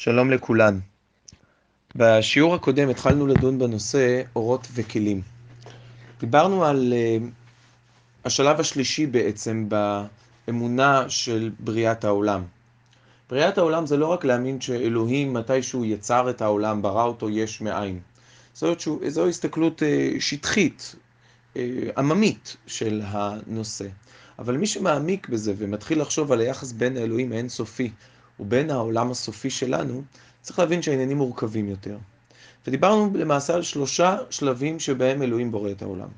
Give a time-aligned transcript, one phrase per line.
[0.00, 0.78] שלום לכולן.
[1.96, 5.22] בשיעור הקודם התחלנו לדון בנושא אורות וכלים.
[6.20, 7.24] דיברנו על uh,
[8.24, 12.42] השלב השלישי בעצם באמונה של בריאת העולם.
[13.30, 18.00] בריאת העולם זה לא רק להאמין שאלוהים מתישהו יצר את העולם, ברא אותו יש מאין.
[18.54, 20.94] זאת, זו הסתכלות uh, שטחית,
[21.54, 21.58] uh,
[21.96, 23.86] עממית של הנושא.
[24.38, 27.90] אבל מי שמעמיק בזה ומתחיל לחשוב על היחס בין האלוהים האינסופי
[28.40, 30.02] ובין העולם הסופי שלנו,
[30.42, 31.98] צריך להבין שהעניינים מורכבים יותר.
[32.66, 36.08] ודיברנו למעשה על שלושה שלבים שבהם אלוהים בורא את העולם.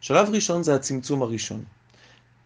[0.00, 1.64] שלב ראשון זה הצמצום הראשון.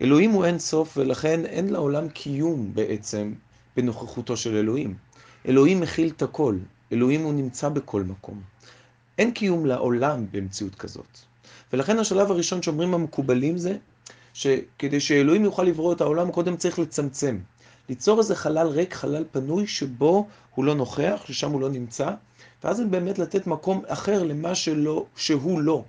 [0.01, 3.33] אלוהים הוא אין סוף ולכן אין לעולם קיום בעצם
[3.77, 4.95] בנוכחותו של אלוהים.
[5.49, 6.57] אלוהים מכיל את הכל,
[6.93, 8.41] אלוהים הוא נמצא בכל מקום.
[9.19, 11.19] אין קיום לעולם במציאות כזאת.
[11.73, 13.77] ולכן השלב הראשון שאומרים המקובלים זה
[14.35, 17.39] שכדי שאלוהים יוכל לברוא את העולם, קודם צריך לצמצם.
[17.89, 22.11] ליצור איזה חלל ריק, חלל פנוי, שבו הוא לא נוכח, ששם הוא לא נמצא,
[22.65, 25.85] ואז באמת לתת מקום אחר למה שלא, שהוא לא.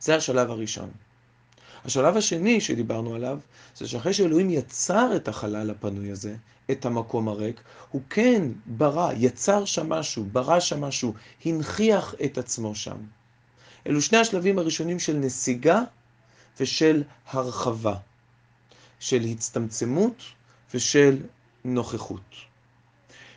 [0.00, 0.90] זה השלב הראשון.
[1.84, 3.38] השלב השני שדיברנו עליו,
[3.76, 6.36] זה שאחרי שאלוהים יצר את החלל הפנוי הזה,
[6.70, 7.60] את המקום הריק,
[7.90, 12.96] הוא כן ברא, יצר שם משהו, ברא שם משהו, הנכיח את עצמו שם.
[13.86, 15.82] אלו שני השלבים הראשונים של נסיגה
[16.60, 17.94] ושל הרחבה,
[19.00, 20.22] של הצטמצמות
[20.74, 21.16] ושל
[21.64, 22.34] נוכחות.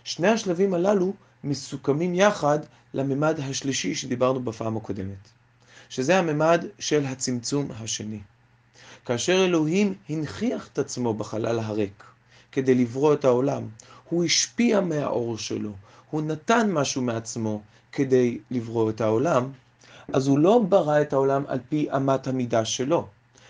[0.04, 2.60] שני השלבים הללו מסוכמים יחד
[2.94, 5.30] לממד השלישי שדיברנו בפעם הקודמת,
[5.90, 8.20] שזה הממד של הצמצום השני.
[9.06, 12.04] כאשר אלוהים הנכיח את עצמו בחלל הריק
[12.52, 13.68] כדי לברוא את העולם,
[14.10, 15.72] הוא השפיע מהאור שלו,
[16.10, 19.52] הוא נתן משהו מעצמו כדי לברוא את העולם,
[20.14, 23.08] אז הוא לא ברא את העולם על פי אמת המידה שלו,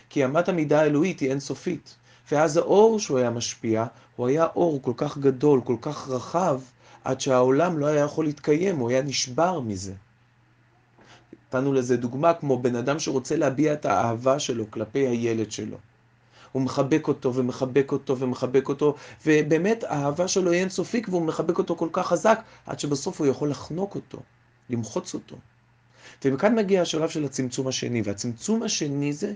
[0.10, 1.96] כי אמת המידה האלוהית היא אינסופית.
[2.32, 6.62] ואז האור שהוא היה משפיע, הוא היה אור כל כך גדול, כל כך רחב,
[7.04, 9.94] עד שהעולם לא היה יכול להתקיים, הוא היה נשבר מזה.
[11.48, 15.78] נתנו לזה דוגמה כמו בן אדם שרוצה להביע את האהבה שלו כלפי הילד שלו.
[16.52, 18.96] הוא מחבק אותו ומחבק אותו ומחבק אותו,
[19.26, 23.50] ובאמת האהבה שלו היא אינסופית והוא מחבק אותו כל כך חזק, עד שבסוף הוא יכול
[23.50, 24.18] לחנוק אותו,
[24.70, 25.36] למחוץ אותו.
[26.26, 29.34] ומכאן מגיע השלב של הצמצום השני, והצמצום השני זה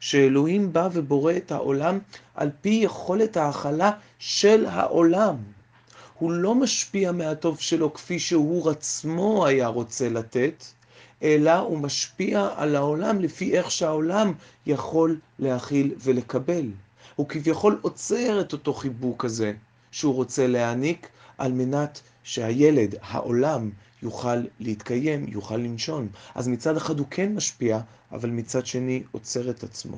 [0.00, 1.98] שאלוהים בא ובורא את העולם
[2.34, 5.36] על פי יכולת ההכלה של העולם.
[6.18, 10.64] הוא לא משפיע מהטוב שלו כפי שהוא עצמו היה רוצה לתת,
[11.22, 14.32] אלא הוא משפיע על העולם לפי איך שהעולם
[14.66, 16.66] יכול להכיל ולקבל.
[17.16, 19.52] הוא כביכול עוצר את אותו חיבוק הזה
[19.90, 21.08] שהוא רוצה להעניק,
[21.38, 23.70] על מנת שהילד, העולם,
[24.04, 26.08] יוכל להתקיים, יוכל לנשון.
[26.34, 27.80] אז מצד אחד הוא כן משפיע,
[28.12, 29.96] אבל מצד שני עוצר את עצמו.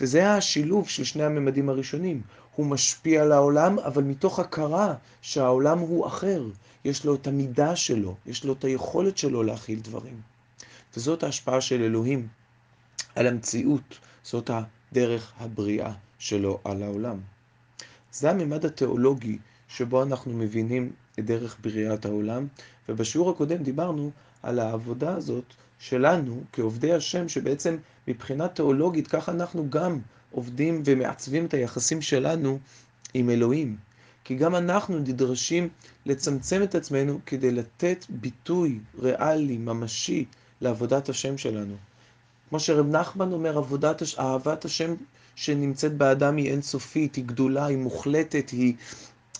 [0.00, 2.22] וזה השילוב של שני הממדים הראשונים.
[2.56, 6.44] הוא משפיע על העולם, אבל מתוך הכרה שהעולם הוא אחר.
[6.84, 10.20] יש לו את המידה שלו, יש לו את היכולת שלו להכיל דברים.
[10.96, 12.28] וזאת ההשפעה של אלוהים
[13.14, 17.18] על המציאות, זאת הדרך הבריאה שלו על העולם.
[18.12, 19.38] זה הממד התיאולוגי
[19.68, 22.46] שבו אנחנו מבינים את דרך בריאת העולם,
[22.90, 24.10] ובשיעור הקודם דיברנו
[24.42, 25.44] על העבודה הזאת
[25.78, 27.76] שלנו כעובדי השם, שבעצם
[28.08, 29.98] מבחינה תיאולוגית ככה אנחנו גם
[30.30, 32.58] עובדים ומעצבים את היחסים שלנו
[33.14, 33.76] עם אלוהים.
[34.24, 35.68] כי גם אנחנו נדרשים
[36.06, 40.24] לצמצם את עצמנו כדי לתת ביטוי ריאלי, ממשי,
[40.60, 41.74] לעבודת השם שלנו.
[42.48, 44.94] כמו שרב נחמן אומר, עבודת, אהבת השם
[45.34, 48.74] שנמצאת באדם היא אינסופית, היא גדולה, היא מוחלטת, היא,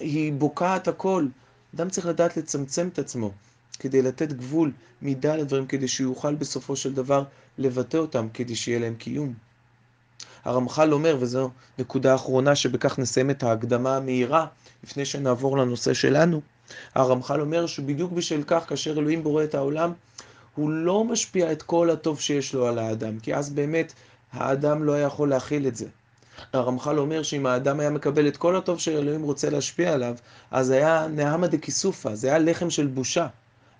[0.00, 1.27] היא בוקעת הכל.
[1.75, 3.31] אדם צריך לדעת לצמצם את עצמו,
[3.78, 4.72] כדי לתת גבול,
[5.03, 7.25] מידה לדברים, כדי שהוא יוכל בסופו של דבר
[7.58, 9.34] לבטא אותם, כדי שיהיה להם קיום.
[10.44, 14.47] הרמח"ל אומר, וזו נקודה אחרונה שבכך נסיים את ההקדמה המהירה,
[14.84, 16.41] לפני שנעבור לנושא שלנו,
[16.94, 19.92] הרמח"ל אומר שבדיוק בשל כך, כאשר אלוהים בורא את העולם,
[20.54, 23.92] הוא לא משפיע את כל הטוב שיש לו על האדם, כי אז באמת
[24.32, 25.87] האדם לא יכול להכיל את זה.
[26.52, 30.14] הרמח"ל אומר שאם האדם היה מקבל את כל הטוב שאלוהים רוצה להשפיע עליו,
[30.50, 33.26] אז היה נהמה דקיסופה, זה היה לחם של בושה.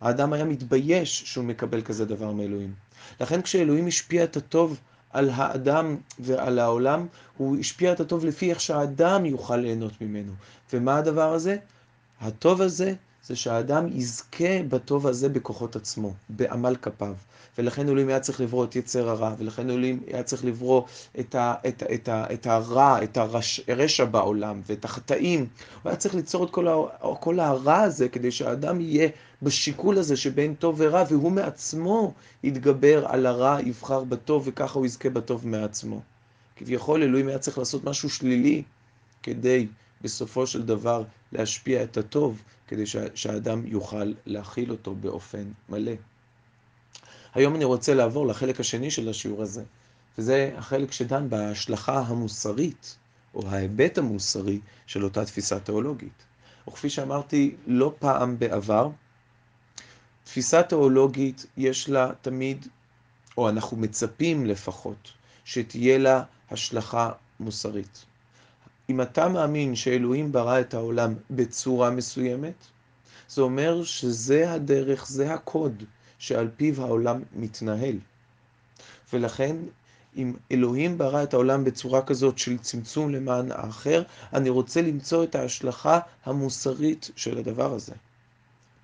[0.01, 2.75] האדם היה מתבייש שהוא מקבל כזה דבר מאלוהים.
[3.21, 4.79] לכן כשאלוהים השפיע את הטוב
[5.11, 10.33] על האדם ועל העולם, הוא השפיע את הטוב לפי איך שהאדם יוכל ליהנות ממנו.
[10.73, 11.57] ומה הדבר הזה?
[12.21, 12.95] הטוב הזה
[13.31, 17.15] זה שהאדם יזכה בטוב הזה בכוחות עצמו, בעמל כפיו.
[17.59, 20.83] ולכן אלוהים היה צריך לברוא את יצר הרע, ולכן אלוהים היה צריך לברוא
[21.21, 25.41] את, ה, את, את, ה, את הרע, את הרש, הרשע בעולם, ואת החטאים.
[25.83, 26.75] הוא היה צריך ליצור את כל, ה,
[27.21, 29.09] כל הרע הזה, כדי שהאדם יהיה
[29.43, 32.13] בשיקול הזה שבין טוב ורע, והוא מעצמו
[32.43, 36.01] יתגבר על הרע, יבחר בטוב, וככה הוא יזכה בטוב מעצמו.
[36.57, 38.63] כביכול אלוהים היה צריך לעשות משהו שלילי,
[39.23, 39.67] כדי
[40.01, 45.93] בסופו של דבר להשפיע את הטוב, כדי שהאדם יוכל להכיל אותו באופן מלא.
[47.35, 49.65] היום אני רוצה לעבור לחלק השני של השיעור הזה,
[50.19, 52.97] וזה החלק שדן בהשלכה המוסרית,
[53.35, 56.25] או ההיבט המוסרי של אותה תפיסה תיאולוגית.
[56.69, 58.89] וכפי שאמרתי לא פעם בעבר,
[60.25, 62.67] תפיסה תיאולוגית יש לה תמיד,
[63.37, 65.13] או אנחנו מצפים לפחות,
[65.45, 68.05] שתהיה לה השלכה מוסרית.
[68.91, 72.55] אם אתה מאמין שאלוהים ברא את העולם בצורה מסוימת,
[73.29, 75.85] זה אומר שזה הדרך, זה הקוד
[76.19, 77.99] שעל פיו העולם מתנהל.
[79.13, 79.57] ולכן,
[80.17, 84.03] אם אלוהים ברא את העולם בצורה כזאת של צמצום למען האחר,
[84.33, 87.95] אני רוצה למצוא את ההשלכה המוסרית של הדבר הזה.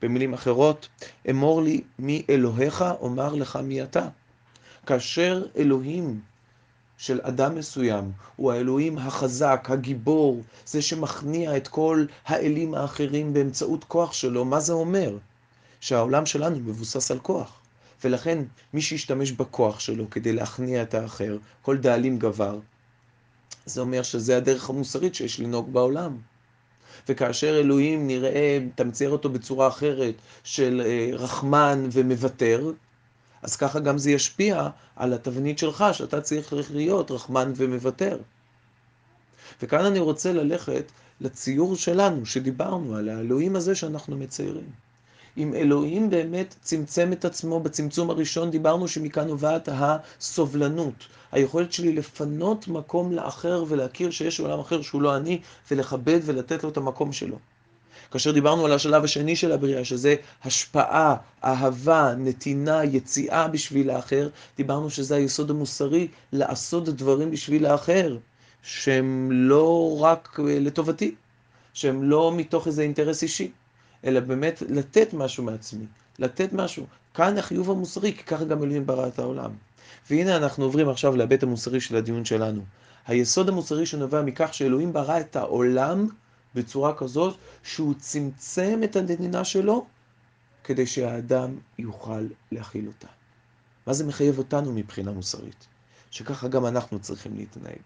[0.02, 0.88] במילים אחרות,
[1.30, 4.08] אמור לי מי אלוהיך, אומר לך מי אתה.
[4.86, 6.20] כאשר אלוהים
[6.98, 14.12] של אדם מסוים הוא האלוהים החזק, הגיבור, זה שמכניע את כל האלים האחרים באמצעות כוח
[14.12, 15.16] שלו, מה זה אומר?
[15.80, 17.60] שהעולם שלנו מבוסס על כוח.
[18.04, 18.38] ולכן
[18.74, 22.58] מי שישתמש בכוח שלו כדי להכניע את האחר, כל דאלים גבר,
[23.66, 26.16] זה אומר שזה הדרך המוסרית שיש לנהוג בעולם.
[27.08, 30.14] וכאשר אלוהים נראה, תמצייר אותו בצורה אחרת
[30.44, 32.70] של אה, רחמן ומוותר,
[33.46, 38.18] אז ככה גם זה ישפיע על התבנית שלך, שאתה צריך להיות רחמן ומוותר.
[39.62, 44.70] וכאן אני רוצה ללכת לציור שלנו, שדיברנו על האלוהים הזה שאנחנו מציירים.
[45.36, 51.06] אם אלוהים באמת צמצם את עצמו בצמצום הראשון, דיברנו שמכאן נובעת הסובלנות.
[51.32, 55.40] היכולת שלי לפנות מקום לאחר ולהכיר שיש עולם אחר שהוא לא אני,
[55.70, 57.38] ולכבד ולתת לו את המקום שלו.
[58.10, 60.14] כאשר דיברנו על השלב השני של הבריאה, שזה
[60.44, 68.16] השפעה, אהבה, נתינה, יציאה בשביל האחר, דיברנו שזה היסוד המוסרי, לעשות דברים בשביל האחר,
[68.62, 71.14] שהם לא רק לטובתי,
[71.74, 73.50] שהם לא מתוך איזה אינטרס אישי,
[74.04, 75.86] אלא באמת לתת משהו מעצמי,
[76.18, 76.86] לתת משהו.
[77.14, 79.50] כאן החיוב המוסרי, כי ככה גם אלוהים ברא את העולם.
[80.10, 82.62] והנה אנחנו עוברים עכשיו להיבט המוסרי של הדיון שלנו.
[83.06, 86.08] היסוד המוסרי שנובע מכך שאלוהים ברא את העולם
[86.56, 89.86] בצורה כזאת שהוא צמצם את הנתינה שלו
[90.64, 93.08] כדי שהאדם יוכל להכיל אותה.
[93.86, 95.66] מה זה מחייב אותנו מבחינה מוסרית?
[96.10, 97.80] שככה גם אנחנו צריכים להתנהג.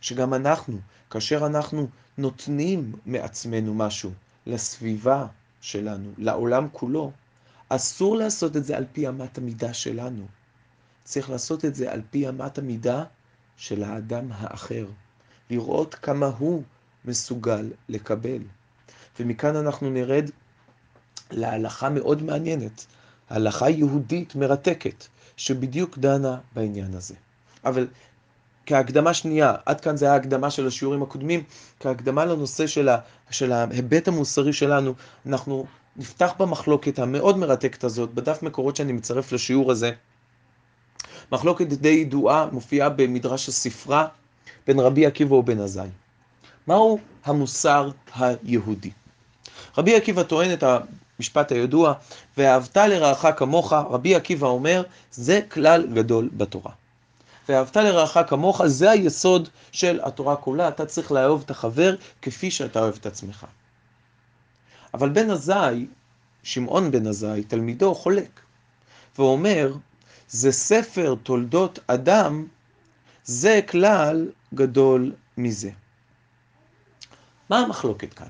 [0.00, 0.78] שגם אנחנו,
[1.10, 1.88] כאשר אנחנו
[2.18, 4.10] נותנים מעצמנו משהו
[4.46, 5.26] לסביבה
[5.60, 7.12] שלנו, לעולם כולו,
[7.68, 10.26] אסור לעשות את זה על פי אמת המידה שלנו.
[11.04, 13.04] צריך לעשות את זה על פי אמת המידה
[13.56, 14.86] של האדם האחר.
[15.50, 16.62] לראות כמה הוא
[17.04, 18.42] מסוגל לקבל.
[19.20, 20.30] ומכאן אנחנו נרד
[21.30, 22.86] להלכה מאוד מעניינת,
[23.30, 25.06] הלכה יהודית מרתקת,
[25.36, 27.14] שבדיוק דנה בעניין הזה.
[27.64, 27.86] אבל
[28.66, 31.42] כהקדמה שנייה, עד כאן זה היה הקדמה של השיעורים הקודמים,
[31.80, 32.98] כהקדמה לנושא של, ה,
[33.30, 34.94] של ההיבט המוסרי שלנו,
[35.26, 35.66] אנחנו
[35.96, 39.92] נפתח במחלוקת המאוד מרתקת הזאת, בדף מקורות שאני מצרף לשיעור הזה.
[41.32, 44.06] מחלוקת די ידועה, מופיעה במדרש הספרה,
[44.66, 45.88] בין רבי עקיבא ובן עזאי.
[46.66, 48.90] מהו המוסר היהודי?
[49.78, 50.64] רבי עקיבא טוען את
[51.18, 51.92] המשפט הידוע,
[52.36, 54.82] ואהבת לרעך כמוך, רבי עקיבא אומר,
[55.12, 56.72] זה כלל גדול בתורה.
[57.48, 62.80] ואהבת לרעך כמוך, זה היסוד של התורה כולה, אתה צריך לאהוב את החבר כפי שאתה
[62.80, 63.46] אוהב את עצמך.
[64.94, 65.86] אבל בן עזאי,
[66.42, 68.40] שמעון בן עזאי, תלמידו, חולק,
[69.18, 69.74] ואומר,
[70.28, 72.46] זה ספר תולדות אדם,
[73.24, 75.70] זה כלל גדול מזה.
[77.52, 78.26] מה המחלוקת כאן?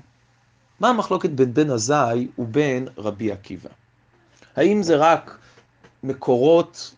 [0.79, 3.69] מה המחלוקת בין בן עזאי ובין רבי עקיבא?
[4.55, 5.37] האם זה רק
[6.03, 6.95] מקורות?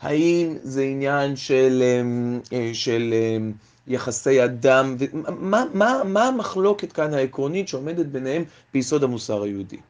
[0.00, 3.52] האם זה עניין של, אמ, אה, של אמ,
[3.86, 4.96] יחסי אדם?
[5.28, 9.80] מה, מה, מה המחלוקת כאן העקרונית שעומדת ביניהם ביסוד המוסר היהודי?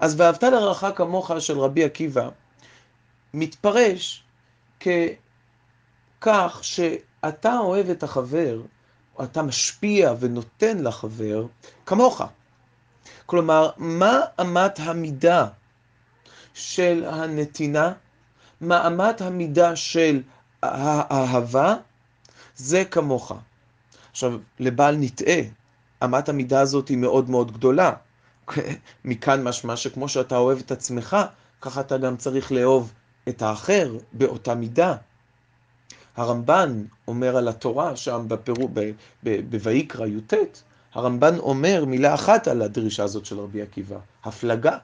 [0.00, 2.28] אז ואהבת לרעך כמוך של רבי עקיבא
[3.34, 4.24] מתפרש
[4.80, 8.60] ככך שאתה אוהב את החבר
[9.22, 11.46] אתה משפיע ונותן לחבר
[11.86, 12.22] כמוך.
[13.26, 15.46] כלומר, מה אמת המידה
[16.54, 17.92] של הנתינה?
[18.60, 20.22] מה אמת המידה של
[20.62, 21.74] האהבה?
[22.56, 23.32] זה כמוך.
[24.10, 25.40] עכשיו, לבל נטעה,
[26.04, 27.92] אמת המידה הזאת היא מאוד מאוד גדולה.
[29.04, 31.16] מכאן משמע שכמו שאתה אוהב את עצמך,
[31.60, 32.92] ככה אתה גם צריך לאהוב
[33.28, 34.96] את האחר באותה מידה.
[36.16, 38.68] הרמב"ן אומר על התורה שם בפירו,
[39.50, 40.34] בויקרא י"ט,
[40.94, 44.78] הרמב"ן אומר מילה אחת על הדרישה הזאת של רבי עקיבא, הפלגה.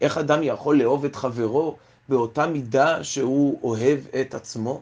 [0.00, 1.76] איך אדם יכול לאהוב את חברו
[2.08, 4.80] באותה מידה שהוא אוהב את עצמו?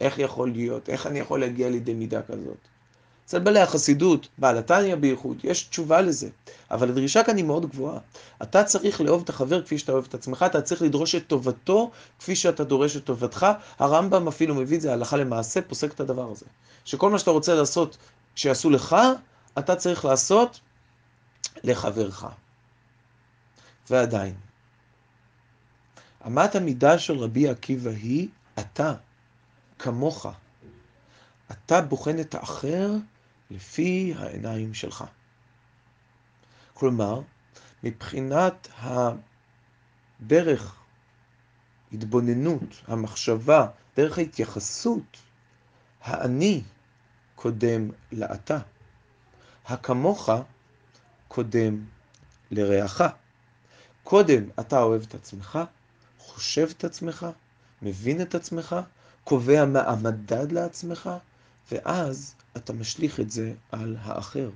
[0.00, 0.88] איך יכול להיות?
[0.88, 2.68] איך אני יכול להגיע לידי מידה כזאת?
[3.28, 6.28] אצל בעלי החסידות, בעל התניא בייחוד, יש תשובה לזה.
[6.70, 7.98] אבל הדרישה כאן היא מאוד גבוהה.
[8.42, 11.90] אתה צריך לאהוב את החבר כפי שאתה אוהב את עצמך, אתה צריך לדרוש את טובתו
[12.18, 13.46] כפי שאתה דורש את טובתך.
[13.78, 16.46] הרמב"ם אפילו מביא את זה הלכה למעשה, פוסק את הדבר הזה.
[16.84, 17.96] שכל מה שאתה רוצה לעשות
[18.34, 18.96] שיעשו לך,
[19.58, 20.60] אתה צריך לעשות
[21.64, 22.26] לחברך.
[23.90, 24.34] ועדיין,
[26.26, 28.94] אמת המידה של רבי עקיבא היא אתה,
[29.78, 30.26] כמוך.
[31.52, 32.90] אתה בוחן את האחר
[33.50, 35.04] לפי העיניים שלך.
[36.74, 37.20] כלומר,
[37.82, 38.68] מבחינת
[40.20, 40.76] הדרך,
[41.92, 45.16] התבוננות, המחשבה, דרך ההתייחסות,
[46.02, 46.62] האני
[47.34, 48.58] קודם לאתה.
[49.66, 50.30] הכמוך
[51.28, 51.84] קודם
[52.50, 53.02] לרעך.
[54.04, 55.58] קודם אתה אוהב את עצמך,
[56.18, 57.26] חושב את עצמך,
[57.82, 58.76] מבין את עצמך,
[59.24, 61.10] קובע מה המדד לעצמך,
[61.72, 64.50] ואז אתה משליך את זה על האחר.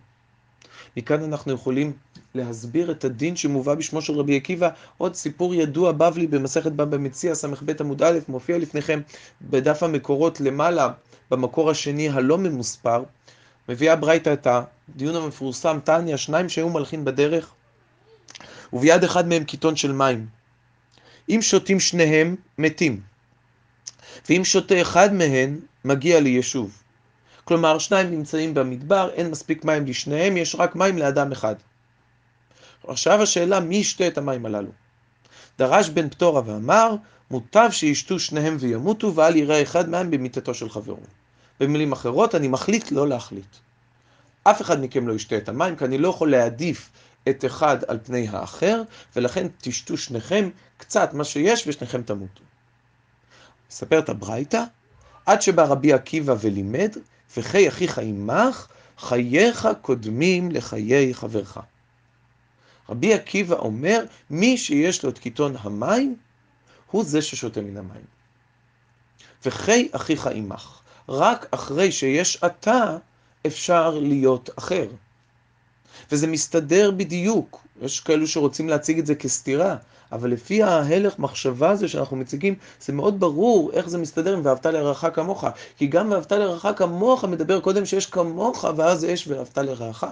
[0.97, 1.92] מכאן אנחנו יכולים
[2.35, 4.68] להסביר את הדין שמובא בשמו של רבי עקיבא,
[4.99, 9.00] עוד סיפור ידוע בבלי במסכת בבא מציע, ס"ב עמוד א', מופיע לפניכם
[9.42, 10.92] בדף המקורות למעלה,
[11.30, 13.02] במקור השני הלא ממוספר,
[13.68, 17.54] מביאה ברייתא את הדיון המפורסם, תניא, שניים שהיו מלכים בדרך,
[18.73, 20.26] וביד אחד מהם קיטון של מים.
[21.28, 23.00] אם שותים שניהם, מתים.
[24.28, 26.82] ואם שותה אחד מהם, מגיע ליישוב.
[27.44, 31.54] כלומר, שניים נמצאים במדבר, אין מספיק מים לשניהם, יש רק מים לאדם אחד.
[32.87, 34.70] עכשיו השאלה, מי ישתה את המים הללו?
[35.58, 36.94] דרש בן פטורה ואמר,
[37.30, 41.00] מוטב שישתו שניהם וימותו, ואל יראה אחד מהם במיתתו של חברו.
[41.61, 43.56] במילים אחרות, אני מחליט לא להחליט.
[44.44, 46.90] אף אחד מכם לא ישתה את המים, כי אני לא יכול להעדיף
[47.28, 48.82] את אחד על פני האחר,
[49.16, 52.42] ולכן תשתו שניכם קצת מה שיש ושניכם תמותו.
[53.70, 54.62] מספרת הברייתא,
[55.26, 56.96] עד שבא רבי עקיבא ולימד,
[57.37, 58.67] וחי אחיך עמך,
[58.99, 61.59] חייך קודמים לחיי חברך.
[62.89, 66.17] רבי עקיבא אומר, מי שיש לו את קיטון המים,
[66.91, 68.05] הוא זה ששותה מן המים.
[69.45, 70.81] וחי אחיך עמך.
[71.09, 72.97] רק אחרי שיש אתה,
[73.47, 74.89] אפשר להיות אחר.
[76.12, 77.67] וזה מסתדר בדיוק.
[77.83, 79.77] יש כאלו שרוצים להציג את זה כסתירה,
[80.12, 84.66] אבל לפי ההלך מחשבה הזה שאנחנו מציגים, זה מאוד ברור איך זה מסתדר עם ואהבת
[84.66, 85.45] לרעך כמוך.
[85.76, 90.04] כי גם ואהבת לרעך כמוך מדבר קודם שיש כמוך, ואז יש ואהבת לרעך.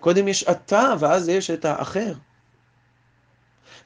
[0.00, 2.12] קודם יש אתה, ואז יש את האחר.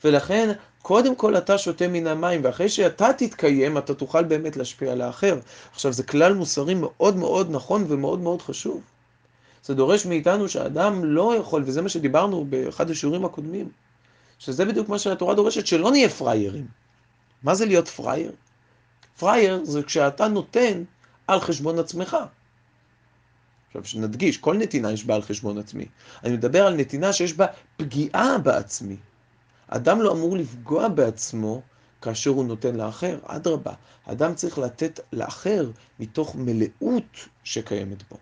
[0.04, 5.00] ולכן, קודם כל אתה שותה מן המים, ואחרי שאתה תתקיים, אתה תוכל באמת להשפיע על
[5.00, 5.38] האחר.
[5.72, 8.80] עכשיו, זה כלל מוסרי מאוד מאוד נכון ומאוד מאוד חשוב.
[9.64, 13.68] זה דורש מאיתנו שאדם לא יכול, וזה מה שדיברנו באחד השיעורים הקודמים,
[14.40, 16.66] שזה בדיוק מה שהתורה דורשת, שלא נהיה פריירים.
[17.42, 18.32] מה זה להיות פרייר?
[19.18, 20.82] פרייר זה כשאתה נותן
[21.26, 22.16] על חשבון עצמך.
[23.66, 25.86] עכשיו, שנדגיש, כל נתינה יש בה על חשבון עצמי.
[26.24, 28.96] אני מדבר על נתינה שיש בה פגיעה בעצמי.
[29.68, 31.62] אדם לא אמור לפגוע בעצמו
[32.02, 33.72] כאשר הוא נותן לאחר, אדרבה,
[34.04, 35.70] אדם צריך לתת לאחר
[36.00, 38.16] מתוך מלאות שקיימת בו.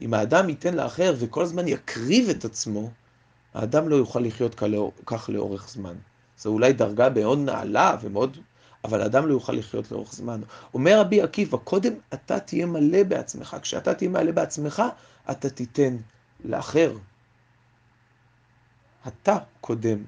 [0.00, 2.90] אם האדם ייתן לאחר וכל הזמן יקריב את עצמו,
[3.56, 4.62] האדם לא יוכל לחיות
[5.06, 5.94] כך לאורך זמן.
[6.38, 8.36] זו אולי דרגה מאוד נעלה ומאוד...
[8.84, 10.40] אבל האדם לא יוכל לחיות לאורך זמן.
[10.74, 13.56] אומר רבי עקיבא, קודם אתה תהיה מלא בעצמך.
[13.62, 14.82] כשאתה תהיה מלא בעצמך,
[15.30, 15.96] אתה תיתן
[16.44, 16.96] לאחר.
[19.06, 19.98] אתה קודם,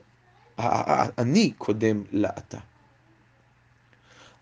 [1.19, 2.59] אני קודם לאתה.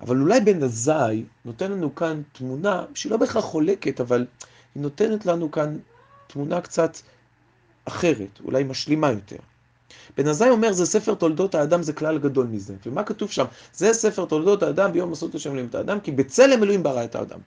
[0.01, 4.27] אבל אולי בן עזאי נותן לנו כאן תמונה שהיא לא בהכרח חולקת, אבל
[4.75, 5.79] היא נותנת לנו כאן
[6.27, 6.97] תמונה קצת
[7.89, 9.37] אחרת, אולי משלימה יותר.
[10.17, 12.75] בן עזאי אומר, זה ספר תולדות האדם, זה כלל גדול מזה.
[12.87, 13.45] ומה כתוב שם?
[13.73, 17.15] זה ספר תולדות האדם ביום עשות השם אלוהים את האדם, כי בצלם אלוהים ברא את
[17.15, 17.39] האדם.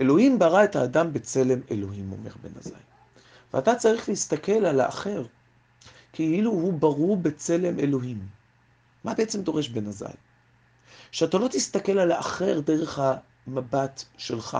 [0.00, 2.80] אלוהים ברא את האדם בצלם אלוהים, אומר בן עזאי.
[3.54, 5.24] ואתה צריך להסתכל על האחר,
[6.12, 8.18] כאילו הוא ברור בצלם אלוהים.
[9.04, 10.12] מה בעצם דורש בן עזאי?
[11.10, 13.00] שאתה לא תסתכל על האחר דרך
[13.46, 14.58] המבט שלך.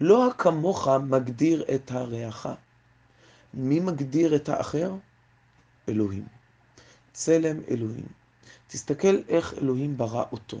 [0.00, 2.46] לא הכמוך מגדיר את הרעך.
[3.54, 4.94] מי מגדיר את האחר?
[5.88, 6.26] אלוהים.
[7.12, 8.06] צלם אלוהים.
[8.66, 10.60] תסתכל איך אלוהים ברא אותו,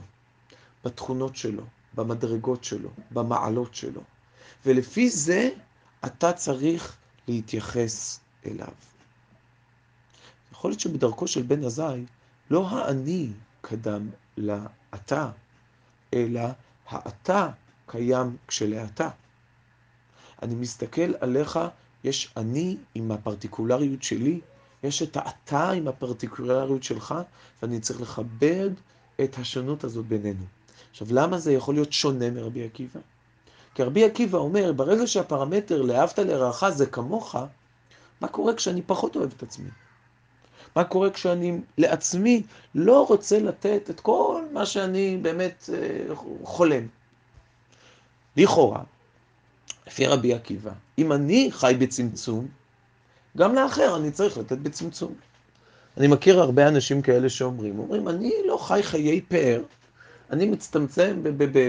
[0.84, 1.62] בתכונות שלו,
[1.94, 4.00] במדרגות שלו, במעלות שלו.
[4.66, 5.50] ולפי זה
[6.06, 6.96] אתה צריך
[7.28, 8.72] להתייחס אליו.
[10.52, 12.04] יכול להיות שבדרכו של בן עזאי,
[12.50, 15.30] לא האני קדם לאתה,
[16.14, 16.42] אלא
[16.86, 17.48] האתה
[17.86, 19.08] קיים כשלאתה.
[20.42, 21.58] אני מסתכל עליך,
[22.04, 24.40] יש אני עם הפרטיקולריות שלי,
[24.82, 27.14] יש את האתה עם הפרטיקולריות שלך,
[27.62, 28.70] ואני צריך לכבד
[29.24, 30.44] את השונות הזאת בינינו.
[30.90, 33.00] עכשיו, למה זה יכול להיות שונה מרבי עקיבא?
[33.74, 37.36] כי רבי עקיבא אומר, ברגע שהפרמטר לאהבת לרעך זה כמוך,
[38.20, 39.70] מה קורה כשאני פחות אוהב את עצמי?
[40.76, 42.42] מה קורה כשאני לעצמי
[42.74, 46.86] לא רוצה לתת את כל מה שאני באמת אה, חולם?
[48.36, 48.82] לכאורה,
[49.86, 52.46] לפי רבי עקיבא, אם אני חי בצמצום,
[53.36, 55.14] גם לאחר אני צריך לתת בצמצום.
[55.96, 59.62] אני מכיר הרבה אנשים כאלה שאומרים, אומרים, אני לא חי חיי פאר,
[60.30, 61.22] אני מצטמצם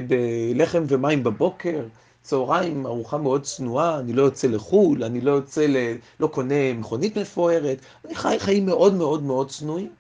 [0.08, 1.86] בלחם ומים בבוקר,
[2.22, 5.78] צהריים ארוחה מאוד צנועה, אני לא יוצא לחו"ל, אני לא יוצא ל...
[6.20, 9.92] לא קונה מכונית מפוארת, אני חי חיים מאוד מאוד מאוד צנועים.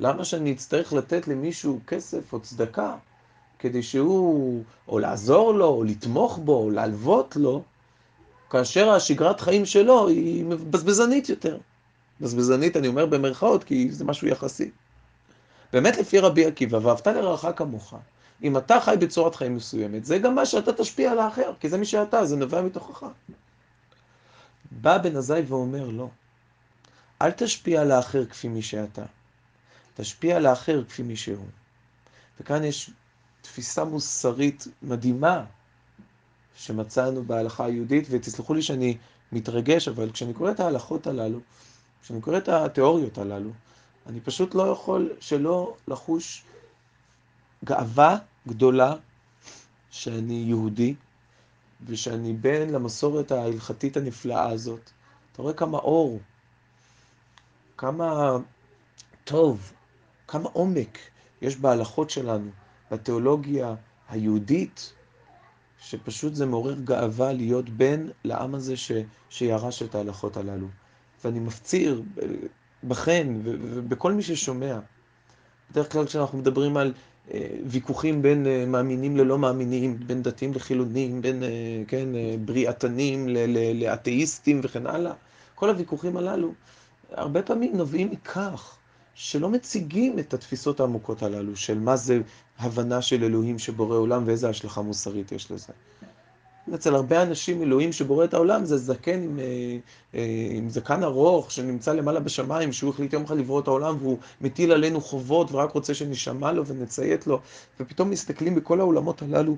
[0.00, 2.96] למה שאני אצטרך לתת למישהו כסף או צדקה
[3.60, 7.62] כדי שהוא, או לעזור לו, או לתמוך בו, או להלוות לו,
[8.50, 11.58] כאשר השגרת חיים שלו היא בזבזנית יותר.
[12.20, 14.70] בזבזנית אני אומר במרכאות, כי זה משהו יחסי.
[15.72, 17.94] באמת לפי רבי עקיבא, ואהבת לרעך כמוך,
[18.42, 21.78] אם אתה חי בצורת חיים מסוימת, זה גם מה שאתה תשפיע על האחר, כי זה
[21.78, 23.06] מי שאתה, זה נובע מתוכך.
[24.70, 26.08] בא בן עזאי ואומר, לא,
[27.22, 29.02] אל תשפיע על האחר כפי מי שאתה,
[29.94, 31.46] תשפיע על האחר כפי מי שהוא.
[32.40, 32.90] וכאן יש
[33.40, 35.44] תפיסה מוסרית מדהימה
[36.56, 38.96] שמצאנו בהלכה היהודית, ותסלחו לי שאני
[39.32, 41.40] מתרגש, אבל כשאני קורא את ההלכות הללו,
[42.02, 43.50] כשאני קורא את התיאוריות הללו,
[44.06, 46.44] אני פשוט לא יכול שלא לחוש
[47.64, 48.18] גאווה
[48.48, 48.94] גדולה
[49.90, 50.94] שאני יהודי,
[51.86, 54.90] ושאני בן למסורת ההלכתית הנפלאה הזאת.
[55.32, 56.20] אתה רואה כמה אור,
[57.76, 58.36] כמה
[59.24, 59.72] טוב,
[60.28, 60.98] כמה עומק
[61.42, 62.50] יש בהלכות שלנו,
[62.90, 63.74] בתיאולוגיה
[64.08, 64.92] היהודית,
[65.78, 68.92] שפשוט זה מעורר גאווה להיות בן לעם הזה ש,
[69.28, 70.66] שירש את ההלכות הללו.
[71.24, 72.02] ואני מפציר
[72.84, 74.78] בכן ובכל מי ששומע.
[75.70, 76.92] בדרך כלל כשאנחנו מדברים על
[77.34, 81.48] אה, ויכוחים בין אה, מאמינים ללא מאמינים, בין דתיים לחילונים, בין אה,
[81.88, 82.08] כן,
[82.44, 83.28] בריאתנים
[83.74, 85.12] לאתאיסטים וכן הלאה,
[85.54, 86.52] כל הוויכוחים הללו
[87.10, 88.76] הרבה פעמים נובעים מכך
[89.14, 92.20] שלא מציגים את התפיסות העמוקות הללו של מה זה
[92.58, 95.72] הבנה של אלוהים שבורא עולם ואיזה השלכה מוסרית יש לזה.
[96.74, 99.78] אצל הרבה אנשים אלוהים שבורא את העולם זה זקן עם, אה,
[100.14, 104.18] אה, עם זקן ארוך שנמצא למעלה בשמיים, שהוא החליט יום אחד לברוא את העולם והוא
[104.40, 107.40] מטיל עלינו חובות ורק רוצה שנשמע לו ונציית לו,
[107.80, 109.56] ופתאום מסתכלים בכל העולמות הללו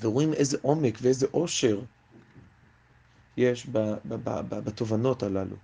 [0.00, 1.80] ורואים איזה עומק ואיזה עושר
[3.36, 3.66] יש
[4.48, 5.56] בתובנות הללו,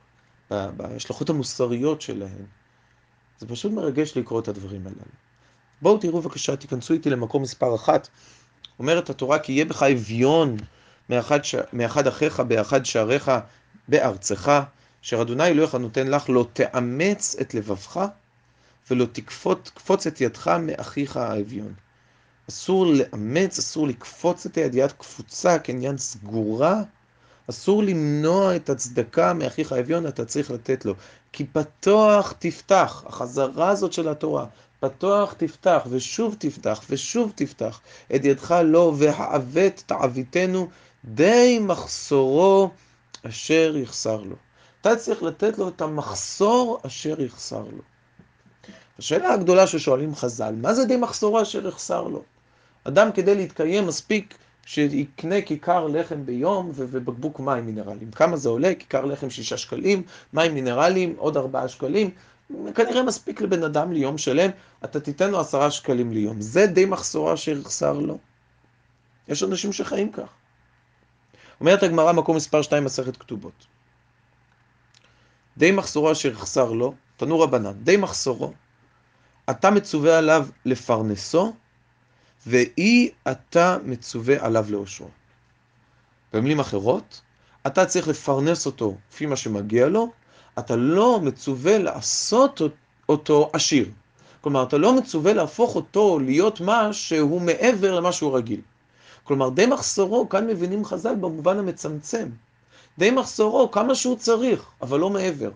[0.50, 2.44] בהשלכות המוסריות שלהן.
[3.38, 5.00] זה פשוט מרגש לקרוא את הדברים הללו.
[5.82, 8.08] בואו תראו בבקשה, תיכנסו איתי למקום מספר אחת.
[8.78, 10.56] אומרת התורה, כי יהיה בך אביון
[11.08, 11.54] מאחד, ש...
[11.72, 13.30] מאחד אחיך באחד שעריך
[13.88, 14.62] בארצך,
[15.04, 18.06] אשר אדוני אלוהיך נותן לך, לא תאמץ את לבבך
[18.90, 21.74] ולא תקפוץ, את ידך מאחיך האביון.
[22.48, 26.82] אסור לאמץ, אסור לקפוץ את היד, יד קפוצה כעניין סגורה,
[27.50, 30.94] אסור למנוע את הצדקה מאחיך האביון, אתה צריך לתת לו.
[31.34, 34.46] כי פתוח תפתח, החזרה הזאת של התורה,
[34.80, 37.80] פתוח תפתח, ושוב תפתח, ושוב תפתח,
[38.14, 40.68] את ידך לו, והעוות תעוויתנו,
[41.04, 42.70] די מחסורו
[43.28, 44.36] אשר יחסר לו.
[44.80, 47.82] אתה צריך לתת לו את המחסור אשר יחסר לו.
[48.98, 52.22] השאלה הגדולה ששואלים חז"ל, מה זה די מחסורו אשר יחסר לו?
[52.84, 54.34] אדם כדי להתקיים מספיק
[54.66, 58.10] שיקנה כיכר לחם ביום ובקבוק מים מינרליים.
[58.10, 58.74] כמה זה עולה?
[58.74, 62.10] כיכר לחם שישה שקלים, מים מינרליים עוד ארבעה שקלים.
[62.74, 64.50] כנראה מספיק לבן אדם ליום שלם,
[64.84, 66.40] אתה תיתן לו עשרה שקלים ליום.
[66.40, 68.18] זה די מחסורה שיחסר לו.
[69.28, 70.28] יש אנשים שחיים כך.
[71.60, 73.66] אומרת הגמרא, מקום מספר 2, מסכת כתובות.
[75.56, 78.52] די מחסורו אשר יחסר לו, תנו רבנן, די מחסורו,
[79.50, 81.52] אתה מצווה עליו לפרנסו,
[82.46, 85.08] ואי אתה מצווה עליו לאושרו.
[86.32, 87.20] במילים אחרות,
[87.66, 90.12] אתה צריך לפרנס אותו לפי מה שמגיע לו,
[90.58, 92.60] אתה לא מצווה לעשות
[93.08, 93.90] אותו עשיר.
[94.40, 98.60] כלומר, אתה לא מצווה להפוך אותו להיות מה שהוא מעבר למה שהוא רגיל.
[99.22, 102.28] כלומר, די מחסורו, כאן מבינים חז"ל במובן המצמצם.
[102.98, 105.50] די מחסורו, כמה שהוא צריך, אבל לא מעבר.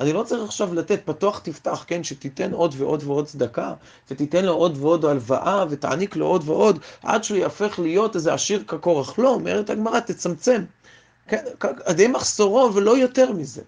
[0.00, 3.74] אני לא צריך עכשיו לתת פתוח תפתח, כן, שתיתן עוד ועוד ועוד צדקה,
[4.10, 8.64] ותיתן לו עוד ועוד הלוואה, ותעניק לו עוד ועוד, עד שהוא יהפך להיות איזה עשיר
[8.66, 9.18] כקורח.
[9.18, 10.64] לא, אומרת הגמרא, תצמצם.
[11.28, 11.44] כן,
[11.90, 13.62] די מחסורו ולא יותר מזה.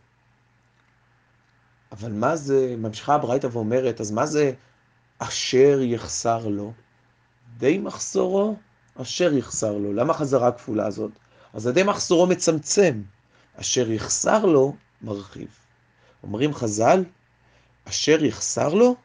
[1.93, 4.53] אבל מה זה, ממשיכה הברייתא ואומרת, אז מה זה
[5.19, 6.73] אשר יחסר לו?
[7.59, 8.57] די מחסורו,
[9.03, 9.93] אשר יחסר לו.
[9.93, 11.11] למה החזרה הכפולה הזאת?
[11.53, 13.03] אז די מחסורו מצמצם,
[13.57, 15.64] אשר יחסר לו, מרחיב.
[16.25, 17.05] אומרים חז"ל,
[17.89, 18.97] אשר יחסר לו,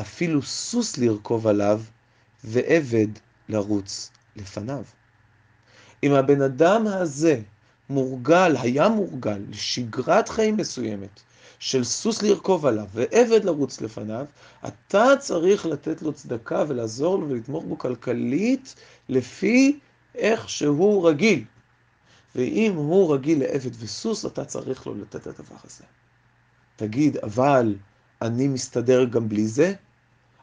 [0.00, 1.80] אפילו סוס לרכוב עליו,
[2.44, 3.08] ועבד
[3.48, 4.82] לרוץ לפניו.
[6.02, 7.40] אם הבן אדם הזה
[7.90, 11.20] מורגל, היה מורגל לשגרת חיים מסוימת,
[11.58, 14.26] של סוס לרכוב עליו ועבד לרוץ לפניו,
[14.68, 18.74] אתה צריך לתת לו צדקה ולעזור לו ולתמוך בו כלכלית
[19.08, 19.78] לפי
[20.14, 21.44] איך שהוא רגיל.
[22.34, 25.84] ואם הוא רגיל לעבד וסוס, אתה צריך לו לתת את הדבר הזה.
[26.76, 27.74] תגיד, אבל
[28.22, 29.74] אני מסתדר גם בלי זה?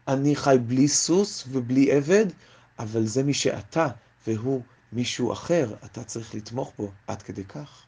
[0.07, 2.25] אני חי בלי סוס ובלי עבד,
[2.79, 3.87] אבל זה מי שאתה,
[4.27, 4.61] והוא
[4.93, 7.83] מישהו אחר, אתה צריך לתמוך בו עד כדי כך.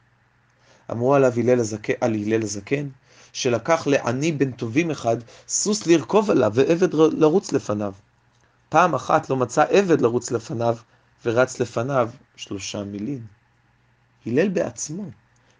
[0.90, 2.88] אמרו עליו הלל הזקן, על הלל הזקן,
[3.32, 5.16] שלקח לעני בן טובים אחד
[5.48, 7.92] סוס לרכוב עליו ועבד לרוץ לפניו.
[8.68, 10.76] פעם אחת לא מצא עבד לרוץ לפניו
[11.24, 13.26] ורץ לפניו שלושה מילים.
[14.26, 15.04] הלל בעצמו,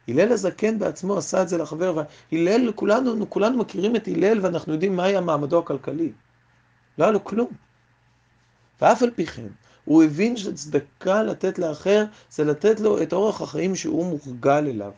[0.09, 4.97] הלל הזקן בעצמו עשה את זה לחבר, והלל, כולנו, כולנו מכירים את הלל ואנחנו יודעים
[4.97, 6.13] מה היה מעמדו הכלכלי.
[6.99, 7.51] לא היה לו כלום.
[8.81, 9.47] ואף על פי כן,
[9.85, 14.93] הוא הבין שצדקה לתת לאחר זה לתת לו את אורח החיים שהוא מורגל אליו.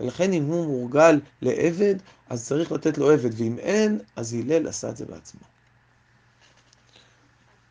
[0.00, 1.94] ולכן אם הוא מורגל לעבד,
[2.28, 5.40] אז צריך לתת לו עבד, ואם אין, אז הלל עשה את זה בעצמו.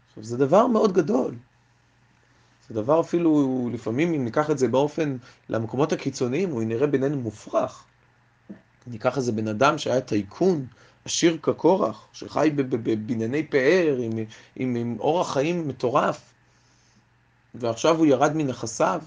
[0.09, 1.35] עכשיו, זה דבר מאוד גדול.
[2.69, 5.17] זה דבר אפילו, לפעמים אם ניקח את זה באופן
[5.49, 7.83] למקומות הקיצוניים, הוא נראה בינינו מופרך.
[8.87, 10.65] ניקח איזה בן אדם שהיה טייקון,
[11.05, 14.11] עשיר כקורח, שחי בבנייני פאר, עם,
[14.55, 16.21] עם, עם אורח חיים מטורף,
[17.55, 19.01] ועכשיו הוא ירד מנכסיו,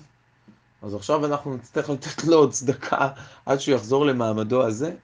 [0.83, 3.09] אז עכשיו אנחנו נצטרך לתת לו צדקה
[3.47, 4.95] עד שהוא יחזור למעמדו הזה.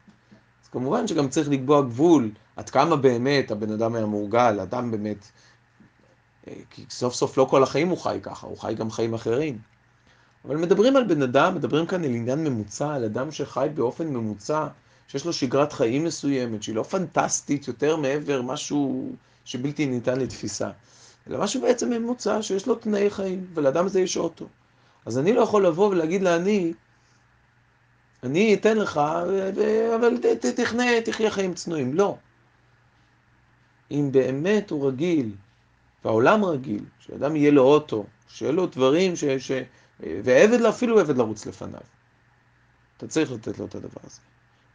[0.63, 5.31] אז כמובן שגם צריך לקבוע גבול, עד כמה באמת הבן אדם היה מורגל, אדם באמת,
[6.71, 9.59] כי סוף סוף לא כל החיים הוא חי ככה, הוא חי גם חיים אחרים.
[10.45, 14.67] אבל מדברים על בן אדם, מדברים כאן על עניין ממוצע, על אדם שחי באופן ממוצע,
[15.09, 19.13] שיש לו שגרת חיים מסוימת, שהיא לא פנטסטית יותר מעבר משהו
[19.45, 20.71] שבלתי ניתן לתפיסה,
[21.29, 24.47] אלא משהו בעצם ממוצע שיש לו תנאי חיים, ולאדם הזה יש אוטו.
[25.07, 26.73] אז אני לא יכול לבוא ולהגיד לעני,
[28.23, 29.01] אני אתן לך,
[29.95, 30.19] אבל
[30.57, 31.95] תכנה, תחיה חיים צנועים.
[31.95, 32.17] לא.
[33.91, 35.33] אם באמת הוא רגיל,
[36.05, 39.25] והעולם רגיל, שאדם יהיה לו אוטו, שיהיה לו דברים, ש...
[39.25, 39.53] ש...
[40.01, 41.81] ועבד, אפילו עבד לרוץ לפניו.
[42.97, 44.21] אתה צריך לתת לו את הדבר הזה.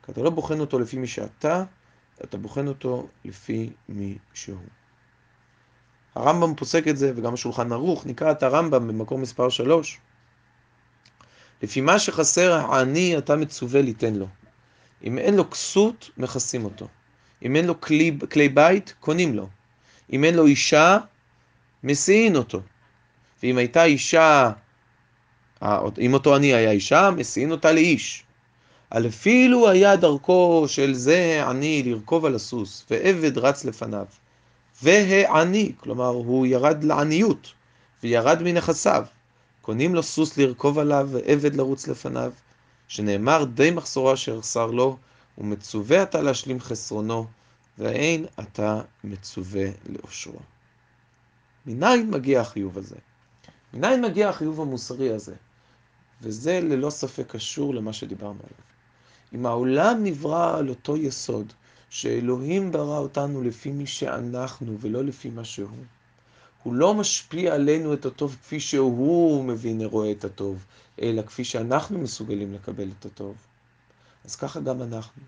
[0.05, 1.63] כי אתה לא בוחן אותו לפי מי שאתה,
[2.23, 4.57] אתה בוחן אותו לפי מי שהוא.
[6.15, 9.99] הרמב"ם פוסק את זה, וגם השולחן ערוך, נקרא את הרמב"ם במקום מספר 3.
[11.63, 14.27] לפי מה שחסר העני אתה מצווה ליתן לו.
[15.03, 16.87] אם אין לו כסות, מכסים אותו.
[17.45, 19.49] אם אין לו כלי, כלי בית, קונים לו.
[20.13, 20.97] אם אין לו אישה,
[21.83, 22.61] מסיעין אותו.
[23.43, 24.51] ואם הייתה אישה,
[25.97, 28.23] אם אותו עני היה אישה, מסיעין אותה לאיש.
[28.89, 34.05] על אפילו היה דרכו של זה עני לרכוב על הסוס, ועבד רץ לפניו.
[34.83, 37.53] והעני, כלומר הוא ירד לעניות,
[38.03, 39.05] וירד מנכסיו.
[39.61, 42.31] קונים לו סוס לרכוב עליו ועבד לרוץ לפניו,
[42.87, 44.97] שנאמר די מחסורו אשר חסר לו,
[45.37, 47.25] ומצווה אתה להשלים חסרונו,
[47.77, 50.39] ואין אתה מצווה לאושרו.
[51.65, 52.95] מניין מגיע החיוב הזה?
[53.73, 55.35] מניין מגיע החיוב המוסרי הזה?
[56.21, 58.63] וזה ללא ספק קשור למה שדיברנו עליו.
[59.33, 61.53] אם העולם נברא על אותו יסוד,
[61.89, 65.85] שאלוהים ברא אותנו לפי מי שאנחנו ולא לפי מה שהוא,
[66.63, 70.65] הוא לא משפיע עלינו את הטוב כפי שהוא מבין ורואה את הטוב,
[71.01, 73.35] אלא כפי שאנחנו מסוגלים לקבל את הטוב.
[74.25, 75.23] אז ככה גם אנחנו.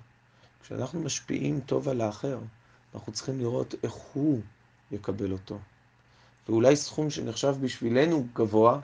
[0.64, 2.40] כשאנחנו משפיעים טוב על האחר,
[2.96, 4.42] אנחנו צריכים לראות איך הוא
[4.92, 5.60] יקבל אותו.
[6.50, 8.80] ואולי סכום שנחשב בשבילנו גבוה,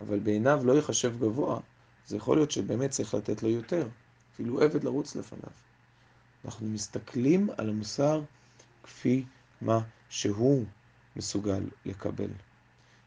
[0.00, 1.60] אבל בעיניו לא ייחשב גבוה,
[2.06, 3.88] זה יכול להיות שבאמת צריך לתת לו יותר,
[4.34, 5.52] אפילו עבד לרוץ לפניו.
[6.44, 8.22] אנחנו מסתכלים על המוסר
[8.82, 9.24] כפי
[9.60, 10.64] מה שהוא
[11.16, 12.30] מסוגל לקבל.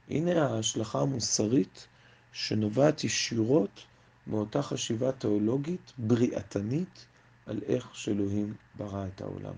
[0.09, 1.87] הנה ההשלכה המוסרית
[2.31, 3.85] שנובעת ישירות
[4.27, 7.05] מאותה חשיבה תיאולוגית בריאתנית
[7.45, 9.53] על איך שאלוהים ברא את העולם.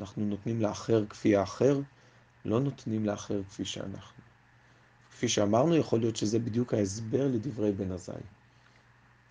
[0.00, 1.80] אנחנו נותנים לאחר כפי האחר,
[2.46, 4.22] לא נותנים לאחר כפי שאנחנו.
[5.10, 8.22] כפי שאמרנו, יכול להיות שזה בדיוק ההסבר לדברי בן עזאי.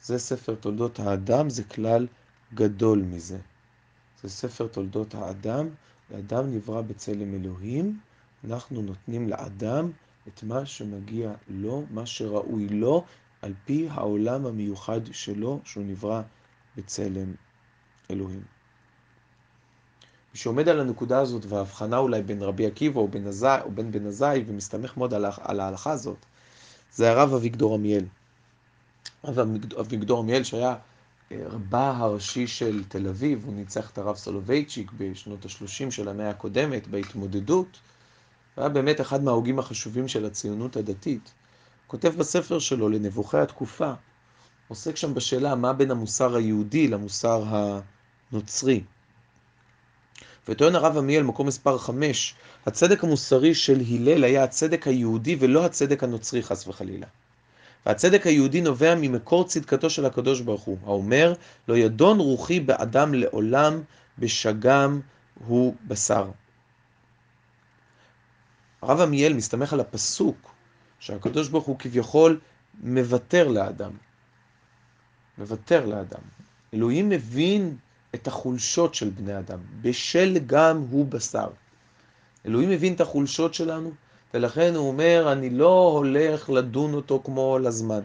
[0.01, 2.07] זה ספר תולדות האדם, זה כלל
[2.53, 3.37] גדול מזה.
[4.23, 5.69] זה ספר תולדות האדם,
[6.11, 7.99] ואדם נברא בצלם אלוהים,
[8.43, 9.91] אנחנו נותנים לאדם
[10.27, 13.05] את מה שמגיע לו, מה שראוי לו,
[13.41, 16.21] על פי העולם המיוחד שלו, שהוא נברא
[16.77, 17.33] בצלם
[18.11, 18.54] אלוהים.
[20.35, 23.91] מי שעומד על הנקודה הזאת, וההבחנה אולי בין רבי עקיבא או, בן עזי, או בין
[23.91, 26.25] בן עזאי, ומסתמך מאוד על, על ההלכה הזאת,
[26.93, 28.05] זה הרב אביגדור עמיאל.
[29.23, 29.39] הרב
[29.79, 30.75] אביגדור עמיאל שהיה
[31.31, 36.87] רבה הראשי של תל אביב, הוא ניצח את הרב סולובייצ'יק בשנות ה-30 של המאה הקודמת
[36.87, 37.79] בהתמודדות,
[38.57, 41.33] היה באמת אחד מההוגים החשובים של הציונות הדתית.
[41.87, 43.93] כותב בספר שלו לנבוכי התקופה,
[44.67, 47.43] עוסק שם בשאלה מה בין המוסר היהודי למוסר
[48.31, 48.83] הנוצרי.
[50.47, 56.03] וטוען הרב עמיאל, מקום מספר 5, הצדק המוסרי של הלל היה הצדק היהודי ולא הצדק
[56.03, 57.07] הנוצרי חס וחלילה.
[57.85, 61.33] והצדק היהודי נובע ממקור צדקתו של הקדוש ברוך הוא, האומר,
[61.67, 63.81] לא ידון רוחי באדם לעולם,
[64.19, 65.01] בשגם
[65.47, 66.31] הוא בשר.
[68.81, 70.51] הרב עמיאל מסתמך על הפסוק
[70.99, 72.39] שהקדוש ברוך הוא כביכול
[72.83, 73.91] מוותר לאדם.
[75.37, 76.21] מוותר לאדם.
[76.73, 77.77] אלוהים מבין
[78.15, 81.47] את החולשות של בני אדם, בשל גם הוא בשר.
[82.45, 83.91] אלוהים מבין את החולשות שלנו,
[84.33, 88.01] ולכן הוא אומר, אני לא הולך לדון אותו כמו לזמן.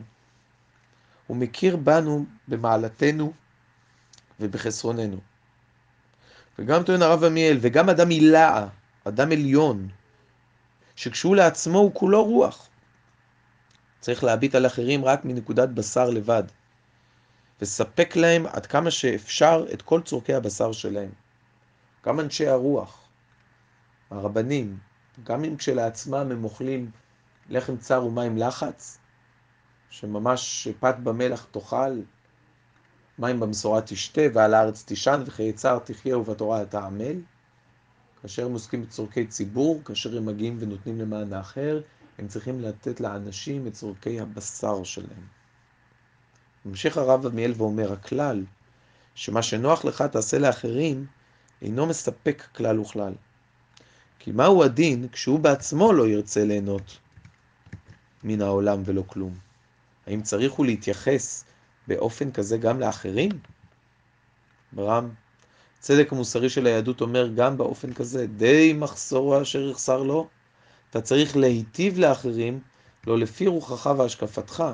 [1.27, 3.33] הוא מכיר בנו במעלתנו
[4.41, 5.17] ובחסרוננו.
[6.59, 8.67] וגם טוען הרב עמיאל, וגם אדם הילאה,
[9.05, 9.89] אדם עליון,
[10.97, 12.69] שכשהוא לעצמו הוא כולו רוח.
[14.01, 16.43] צריך להביט על אחרים רק מנקודת בשר לבד,
[17.63, 21.11] וספק להם עד כמה שאפשר את כל צורכי הבשר שלהם.
[22.07, 23.09] גם אנשי הרוח,
[24.11, 24.79] הרבנים,
[25.25, 26.91] גם אם כשלעצמם הם אוכלים
[27.49, 28.99] לחם צר ומים לחץ,
[29.91, 32.01] שממש פת במלח תאכל,
[33.19, 37.21] מים במשורה תשתה, ועל הארץ תישן, וחיי צר תחיה ובתורה אתה עמל.
[38.23, 41.81] כאשר הם עוסקים בצורכי ציבור, כאשר הם מגיעים ונותנים למען האחר,
[42.19, 45.40] הם צריכים לתת לאנשים את צורכי הבשר שלהם.
[46.65, 48.45] ממשיך הרב עמיאל ואומר, הכלל,
[49.15, 51.07] שמה שנוח לך תעשה לאחרים,
[51.63, 53.13] אינו מספק כלל וכלל.
[54.19, 56.99] כי מהו הדין כשהוא בעצמו לא ירצה ליהנות
[58.25, 59.35] מן העולם ולא כלום?
[60.07, 61.45] האם צריך הוא להתייחס
[61.87, 63.31] באופן כזה גם לאחרים?
[64.73, 65.09] ברם,
[65.79, 70.29] צדק המוסרי של היהדות אומר גם באופן כזה, די מחסורו אשר יחסר לו,
[70.91, 72.61] אתה צריך להיטיב לאחרים,
[73.07, 74.65] לא לפי רוחך והשקפתך,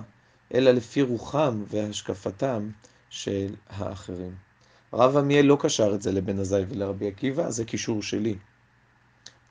[0.55, 2.71] אלא לפי רוחם והשקפתם
[3.11, 4.35] של האחרים.
[4.93, 8.37] הרב עמיאל לא קשר את זה לבן עזאי ולרבי עקיבא, זה קישור שלי.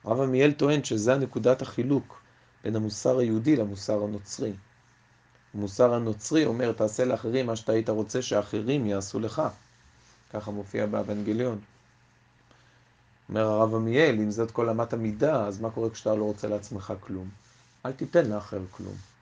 [0.04, 2.22] הרב עמיאל טוען שזה נקודת החילוק
[2.64, 4.54] בין המוסר היהודי למוסר הנוצרי.
[5.54, 9.42] המוסר הנוצרי אומר, תעשה לאחרים מה שאתה היית רוצה שאחרים יעשו לך.
[10.34, 11.60] ככה מופיע באבנגליון.
[13.30, 16.94] אומר הרב עמיאל, אם זאת כל אמת המידה, אז מה קורה כשאתה לא רוצה לעצמך
[17.00, 17.30] כלום?
[17.86, 19.15] אל תיתן לאחר כלום.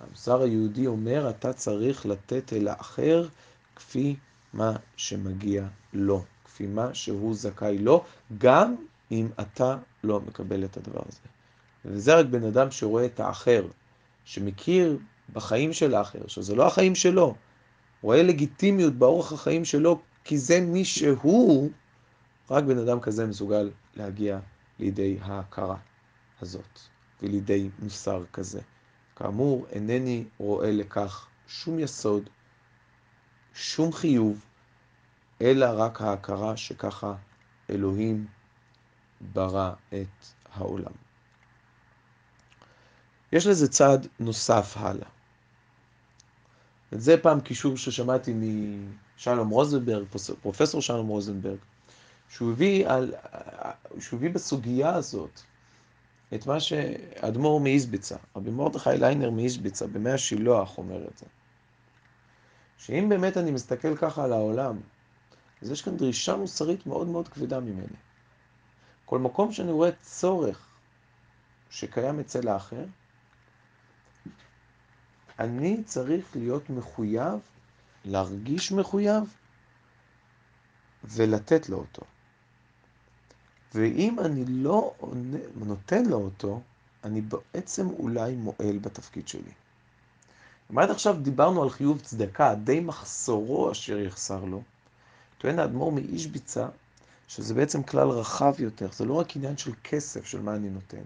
[0.00, 3.28] המוסר היהודי אומר, אתה צריך לתת אל האחר
[3.76, 4.16] כפי
[4.52, 8.04] מה שמגיע לו, כפי מה שהוא זכאי לו,
[8.38, 8.74] גם
[9.10, 11.20] אם אתה לא מקבל את הדבר הזה.
[11.84, 13.66] וזה רק בן אדם שרואה את האחר,
[14.24, 14.98] שמכיר
[15.32, 17.34] בחיים של האחר, שזה לא החיים שלו,
[18.02, 21.70] רואה לגיטימיות באורח החיים שלו, כי זה מי שהוא,
[22.50, 24.38] רק בן אדם כזה מסוגל להגיע
[24.78, 25.76] לידי ההכרה
[26.40, 26.78] הזאת,
[27.22, 28.60] ולידי מוסר כזה.
[29.18, 32.30] כאמור, אינני רואה לכך שום יסוד,
[33.54, 34.44] שום חיוב,
[35.40, 37.14] אלא רק ההכרה שככה
[37.70, 38.26] אלוהים
[39.20, 40.92] ברא את העולם.
[43.32, 45.08] יש לזה צעד נוסף הלאה.
[46.92, 50.06] זה פעם קישור ששמעתי משלום רוזנברג,
[50.42, 51.58] פרופסור שלום רוזנברג,
[52.28, 53.14] שהוא הביא, על,
[54.00, 55.40] שהוא הביא בסוגיה הזאת
[56.34, 61.26] את מה שאדמו"ר מאיזביצה, רבי מרדכי ליינר מאיזביצה, במאה השילוח אומר את זה.
[62.78, 64.80] שאם באמת אני מסתכל ככה על העולם,
[65.62, 67.96] אז יש כאן דרישה מוסרית מאוד מאוד כבדה ממני.
[69.04, 70.66] כל מקום שאני רואה צורך
[71.70, 72.84] שקיים אצל האחר,
[75.38, 77.38] אני צריך להיות מחויב,
[78.04, 79.34] להרגיש מחויב
[81.04, 82.02] ולתת לו אותו.
[83.74, 84.94] ואם אני לא
[85.56, 86.60] נותן לו אותו,
[87.04, 89.52] אני בעצם אולי מועל בתפקיד שלי.
[90.70, 94.62] אם עד עכשיו דיברנו על חיוב צדקה, די מחסורו אשר יחסר לו,
[95.38, 96.68] טוען האדמו"ר מאישביצה
[97.28, 101.02] שזה בעצם כלל רחב יותר, זה לא רק עניין של כסף, של מה אני נותן,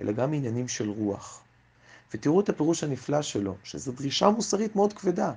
[0.00, 1.42] אלא גם עניינים של רוח.
[2.14, 5.32] ותראו את הפירוש הנפלא שלו, שזו דרישה מוסרית מאוד כבדה,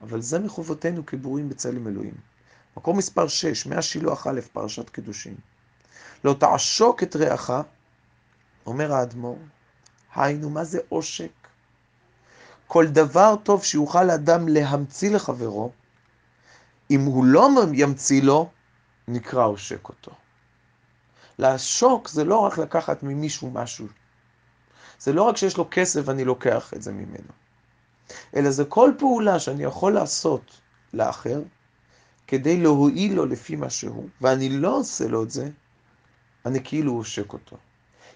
[0.00, 2.14] אבל זה מחובתנו כבורים בצלם אלוהים.
[2.76, 5.34] מקום מספר 6, מהשילוח א', פרשת קדושים.
[6.24, 7.50] לא תעשוק את רעך,
[8.66, 9.38] אומר האדמו"ר,
[10.14, 11.30] היינו, מה זה עושק?
[12.66, 15.72] כל דבר טוב שיוכל האדם להמציא לחברו,
[16.90, 18.50] אם הוא לא ימציא לו,
[19.08, 20.12] נקרא עושק אותו.
[21.38, 23.86] לעשוק זה לא רק לקחת ממישהו משהו.
[24.98, 27.32] זה לא רק שיש לו כסף ואני לוקח את זה ממנו.
[28.36, 30.60] אלא זה כל פעולה שאני יכול לעשות
[30.92, 31.42] לאחר,
[32.26, 35.48] כדי להועיל לו לפי מה שהוא, ואני לא עושה לו את זה,
[36.46, 37.56] אני כאילו עושק אותו.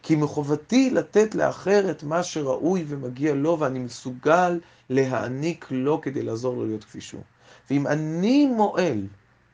[0.02, 4.60] כי מחובתי לתת לאחר את מה שראוי ומגיע לו, ואני מסוגל
[4.90, 7.22] להעניק לו כדי לעזור לו להיות כפי שהוא.
[7.70, 9.06] ואם אני מועל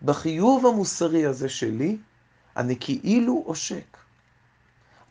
[0.02, 1.96] בחיוב המוסרי הזה שלי,
[2.56, 3.96] אני כאילו עושק.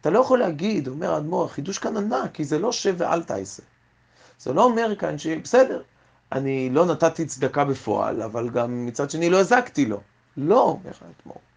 [0.01, 3.63] אתה לא יכול להגיד, אומר האדמו"ר, החידוש כאן ענק, כי זה לא שב ואל תעשה.
[4.39, 5.81] זה לא אומר כאן שבסדר,
[6.31, 10.01] אני לא נתתי צדקה בפועל, אבל גם מצד שני לא הזקתי לו.
[10.37, 11.48] לא, אומר האדמו"ר.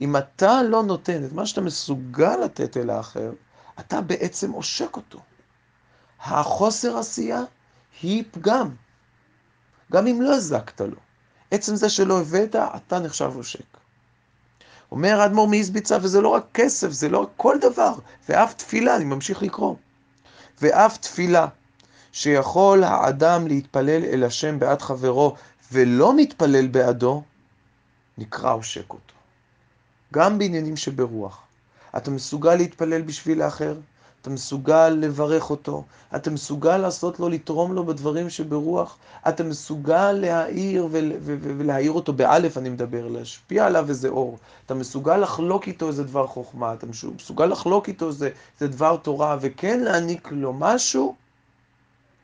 [0.00, 3.32] אם אתה לא נותן את מה שאתה מסוגל לתת אל האחר,
[3.80, 5.20] אתה בעצם עושק אותו.
[6.20, 7.42] החוסר עשייה
[8.02, 8.70] היא פגם.
[9.92, 10.96] גם אם לא הזקת לו.
[11.50, 13.76] עצם זה שלא הבאת, אתה נחשב עושק.
[14.92, 17.94] אומר האדמו"ר מאיזביצה, וזה לא רק כסף, זה לא רק כל דבר,
[18.28, 19.74] ואף תפילה, אני ממשיך לקרוא.
[20.62, 21.46] ואף תפילה
[22.12, 25.34] שיכול האדם להתפלל אל השם בעד חברו
[25.72, 27.22] ולא מתפלל בעדו,
[28.18, 29.15] נקרא עושק אותו.
[30.16, 31.42] גם בעניינים שברוח.
[31.96, 33.74] אתה מסוגל להתפלל בשביל האחר,
[34.22, 35.84] אתה מסוגל לברך אותו,
[36.16, 38.98] אתה מסוגל לעשות לו, לתרום לו בדברים שברוח,
[39.28, 40.88] אתה מסוגל להעיר
[41.30, 46.26] ולהעיר אותו באלף, אני מדבר, להשפיע עליו איזה אור, אתה מסוגל לחלוק איתו איזה דבר
[46.26, 51.16] חוכמה, אתה מסוגל לחלוק איתו איזה, איזה דבר תורה, וכן להעניק לו משהו,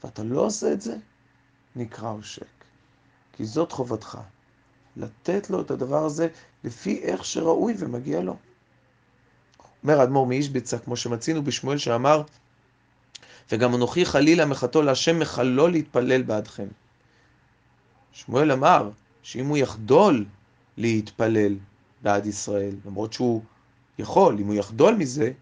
[0.05, 0.97] ואתה לא עושה את זה,
[1.77, 2.45] נקרא עושק.
[3.37, 4.19] כי זאת חובתך,
[4.97, 6.29] לתת לו את הדבר הזה
[6.65, 8.37] לפי איך שראוי ומגיע לו.
[9.83, 12.23] אומר האדמו"ר מאישביצה, כמו שמצינו בשמואל שאמר,
[13.53, 16.67] וגם אנוכי חלילה מחתו להשם מחלו להתפלל בעדכם.
[18.13, 18.91] שמואל אמר
[19.23, 20.25] שאם הוא יחדול
[20.77, 21.57] להתפלל
[22.03, 23.43] בעד ישראל, למרות שהוא
[23.99, 25.33] יכול, אם הוא יחדול מזה,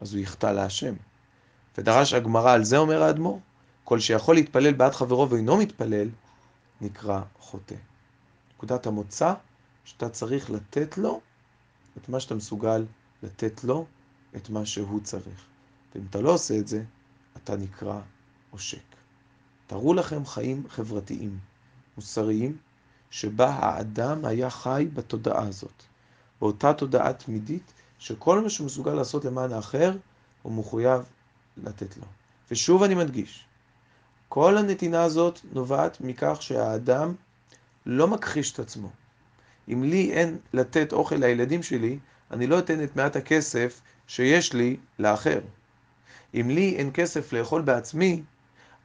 [0.00, 0.94] אז הוא יחטא להשם.
[1.78, 3.40] ודרש הגמרא על זה אומר האדמו"ר,
[3.84, 6.08] כל שיכול להתפלל בעד חברו ואינו מתפלל,
[6.80, 7.74] נקרא חוטא.
[8.56, 9.34] נקודת המוצא,
[9.84, 11.20] שאתה צריך לתת לו
[11.98, 12.84] את מה שאתה מסוגל
[13.22, 13.86] לתת לו
[14.36, 15.44] את מה שהוא צריך.
[15.94, 16.82] ואם אתה לא עושה את זה,
[17.36, 18.00] אתה נקרא
[18.50, 18.78] עושק.
[19.66, 21.38] תארו לכם חיים חברתיים,
[21.96, 22.56] מוסריים,
[23.10, 25.82] שבה האדם היה חי בתודעה הזאת,
[26.40, 29.96] באותה תודעה תמידית, שכל מה שהוא מסוגל לעשות למען האחר,
[30.42, 31.02] הוא מחויב
[31.56, 32.04] לתת לו.
[32.50, 33.44] ושוב אני מדגיש,
[34.28, 37.14] כל הנתינה הזאת נובעת מכך שהאדם
[37.86, 38.90] לא מכחיש את עצמו.
[39.68, 41.98] אם לי אין לתת אוכל לילדים שלי,
[42.30, 45.40] אני לא אתן את מעט הכסף שיש לי לאחר.
[46.34, 48.22] אם לי אין כסף לאכול בעצמי,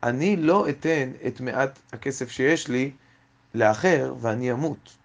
[0.03, 2.91] אני לא אתן את מעט הכסף שיש לי
[3.55, 4.97] לאחר ואני אמות.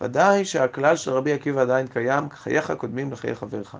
[0.00, 3.76] ודאי שהכלל של רבי עקיבא עדיין קיים, חייך קודמים לחיי חברך.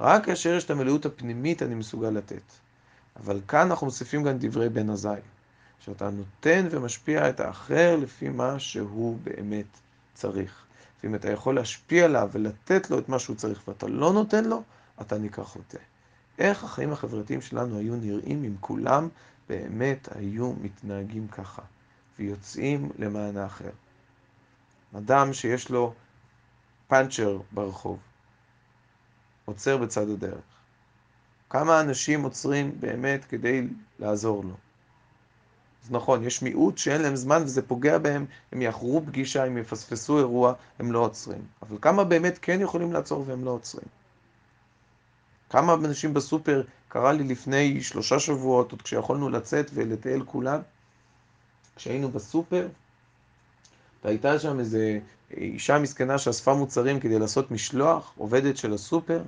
[0.00, 2.42] רק כאשר יש את המלאות הפנימית אני מסוגל לתת.
[3.16, 5.20] אבל כאן אנחנו מוסיפים גם דברי בן עזאי,
[5.80, 9.66] שאתה נותן ומשפיע את האחר לפי מה שהוא באמת
[10.14, 10.64] צריך.
[11.02, 14.62] ואם אתה יכול להשפיע עליו ולתת לו את מה שהוא צריך ואתה לא נותן לו,
[15.00, 15.78] אתה נקרא חוטא.
[16.38, 19.08] איך החיים החברתיים שלנו היו נראים אם כולם
[19.48, 21.62] באמת היו מתנהגים ככה
[22.18, 23.70] ויוצאים למען האחר?
[24.96, 25.94] אדם שיש לו
[26.88, 27.98] פאנצ'ר ברחוב,
[29.44, 30.44] עוצר בצד הדרך.
[31.50, 33.66] כמה אנשים עוצרים באמת כדי
[33.98, 34.54] לעזור לו?
[35.84, 40.18] אז נכון, יש מיעוט שאין להם זמן וזה פוגע בהם, הם יאחרו פגישה, הם יפספסו
[40.18, 41.42] אירוע, הם לא עוצרים.
[41.62, 43.86] אבל כמה באמת כן יכולים לעצור והם לא עוצרים?
[45.50, 50.60] כמה אנשים בסופר, קרה לי לפני שלושה שבועות, עוד כשיכולנו לצאת ולטייל כולם,
[51.76, 52.68] כשהיינו בסופר,
[54.04, 54.78] והייתה שם איזו
[55.30, 59.22] אישה מסכנה שאספה מוצרים כדי לעשות משלוח, עובדת של הסופר,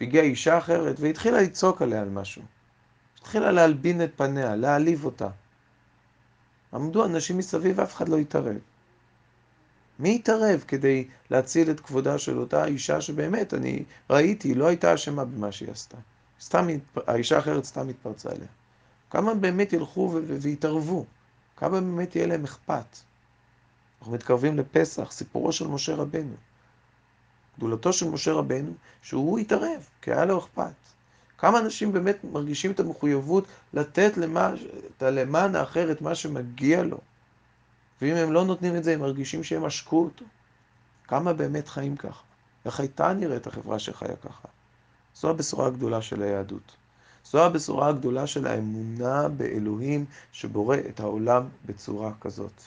[0.00, 2.42] והגיעה אישה אחרת והתחילה לצעוק עליה על משהו.
[3.20, 5.28] התחילה להלבין את פניה, להעליב אותה.
[6.74, 8.58] עמדו אנשים מסביב ואף אחד לא התערב.
[9.98, 14.94] מי התערב כדי להציל את כבודה של אותה אישה שבאמת, אני ראיתי, היא לא הייתה
[14.94, 15.96] אשמה במה שהיא עשתה.
[16.40, 16.66] סתם,
[17.06, 18.48] האישה האחרת סתם התפרצה אליה.
[19.10, 21.04] כמה באמת ילכו ויתערבו?
[21.56, 22.98] כמה באמת יהיה להם אכפת?
[23.98, 26.34] אנחנו מתקרבים לפסח, סיפורו של משה רבנו.
[27.58, 30.93] גדולתו של משה רבנו, שהוא התערב, כי היה לו אכפת.
[31.44, 34.52] כמה אנשים באמת מרגישים את המחויבות לתת למה,
[35.00, 36.98] למען האחר את מה שמגיע לו.
[38.02, 40.24] ואם הם לא נותנים את זה, הם מרגישים שהם עשקו אותו.
[41.08, 42.22] כמה באמת חיים ככה?
[42.64, 44.48] איך הייתה נראית החברה שחיה ככה?
[45.14, 46.76] זו הבשורה הגדולה של היהדות.
[47.24, 52.62] זו הבשורה הגדולה של האמונה באלוהים שבורא את העולם בצורה כזאת.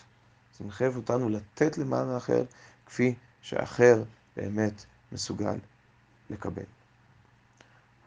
[0.57, 2.43] זה מחייב אותנו לתת למען האחר
[2.85, 4.03] כפי שהאחר
[4.35, 5.57] באמת מסוגל
[6.29, 6.76] לקבל.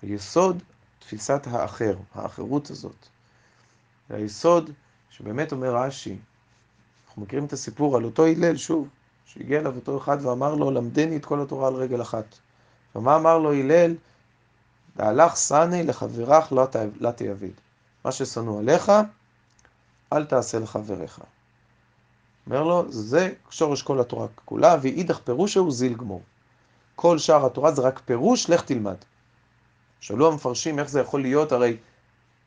[0.02, 0.62] היסוד,
[0.98, 3.06] תפיסת האחר, האחרות הזאת.
[4.08, 4.70] זה היסוד
[5.10, 6.18] שבאמת אומר רש"י,
[7.06, 8.88] אנחנו מכירים את הסיפור על אותו הלל, שוב,
[9.26, 12.24] שהגיע אליו אותו אחד ואמר לו, למדני את כל התורה על רגל אחת.
[12.96, 13.94] ומה אמר לו הלל?
[14.96, 16.66] דהלך שנא לחברך לא,
[17.00, 17.52] לא תיביד.
[18.04, 18.92] מה ששנוא עליך,
[20.12, 21.20] אל תעשה לחבריך.
[22.46, 26.22] אומר לו, זה שורש כל התורה כולה, ואידך פירושהו זיל גמור.
[26.96, 28.96] כל שאר התורה זה רק פירוש, לך תלמד.
[30.00, 31.76] שאלו המפרשים איך זה יכול להיות, הרי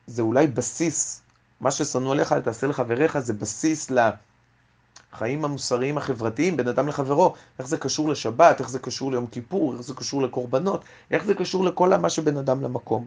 [0.06, 1.22] זה אולי בסיס,
[1.60, 7.34] מה ששנוא עליך אל תעשה לחבריך, זה בסיס לחיים המוסריים החברתיים, בין אדם לחברו.
[7.58, 11.34] איך זה קשור לשבת, איך זה קשור ליום כיפור, איך זה קשור לקורבנות, איך זה
[11.34, 13.06] קשור לכל מה שבין אדם למקום.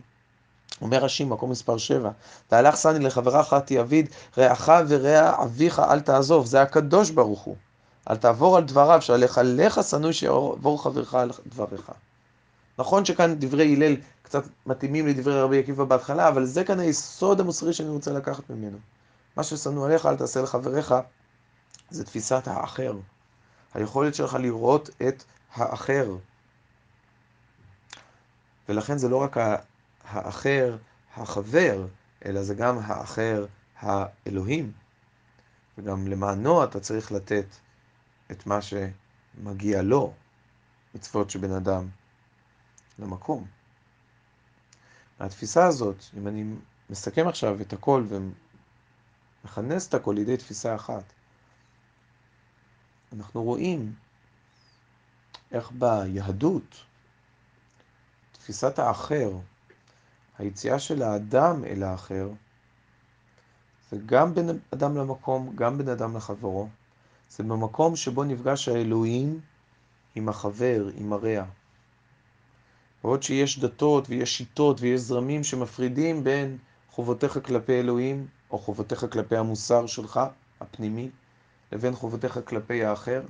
[0.82, 2.12] אומר רש"י, מקום מספר 7,
[2.48, 7.56] תהלך שני לחברך תיאביד, רעך ורע אביך אל תעזוב, זה הקדוש ברוך הוא.
[8.10, 11.92] אל תעבור על דבריו, שעליך לך שנוא שיעבור חברך על דבריך.
[12.80, 13.96] נכון שכאן דברי הלל
[14.28, 18.78] קצת מתאימים לדברי רבי עקיבא בהתחלה, אבל זה כאן היסוד המוסרי שאני רוצה לקחת ממנו.
[19.36, 20.96] מה ששנוא עליך אל תעשה לחבריך,
[21.90, 22.98] זה תפיסת האחר.
[23.74, 25.24] היכולת שלך לראות את
[25.54, 26.16] האחר.
[28.70, 29.38] ולכן זה לא רק
[30.04, 30.78] האחר
[31.16, 31.88] החבר,
[32.26, 33.46] אלא זה גם האחר
[33.80, 34.72] האלוהים.
[35.78, 37.46] וגם למענו אתה צריך לתת
[38.32, 40.14] את מה שמגיע לו,
[40.96, 41.88] מצוות שבן אדם
[43.00, 43.57] למקום.
[45.20, 46.54] מהתפיסה הזאת, אם אני
[46.90, 48.06] מסכם עכשיו את הכל
[49.44, 51.04] ומכנס את הכל לידי תפיסה אחת,
[53.14, 53.94] אנחנו רואים
[55.52, 56.84] איך ביהדות
[58.32, 59.32] תפיסת האחר,
[60.38, 62.30] היציאה של האדם אל האחר,
[63.92, 66.70] זה גם בין אדם למקום, גם בין אדם לחברו.
[67.30, 69.40] זה במקום שבו נפגש האלוהים
[70.16, 71.46] עם החבר, עם הרע.
[73.04, 76.58] בעוד שיש דתות ויש שיטות ויש זרמים שמפרידים בין
[76.92, 80.20] חובותיך כלפי אלוהים, או חובותיך כלפי המוסר שלך,
[80.62, 81.10] הפנימי,
[81.72, 83.22] לבין חובותיך כלפי האחר.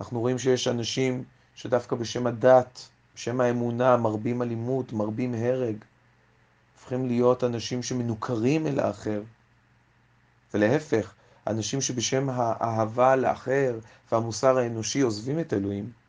[0.00, 1.24] אנחנו רואים שיש אנשים
[1.54, 5.76] שדווקא בשם הדת, בשם האמונה, מרבים אלימות, מרבים הרג,
[6.76, 9.22] הופכים להיות אנשים שמנוכרים אל האחר.
[10.54, 11.14] ולהפך,
[11.46, 13.78] אנשים שבשם האהבה לאחר
[14.12, 15.99] והמוסר האנושי עוזבים את אלוהים.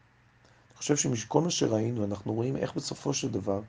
[0.82, 3.61] חושב שמכל מה שראינו, אנחנו רואים איך בסופו של דבר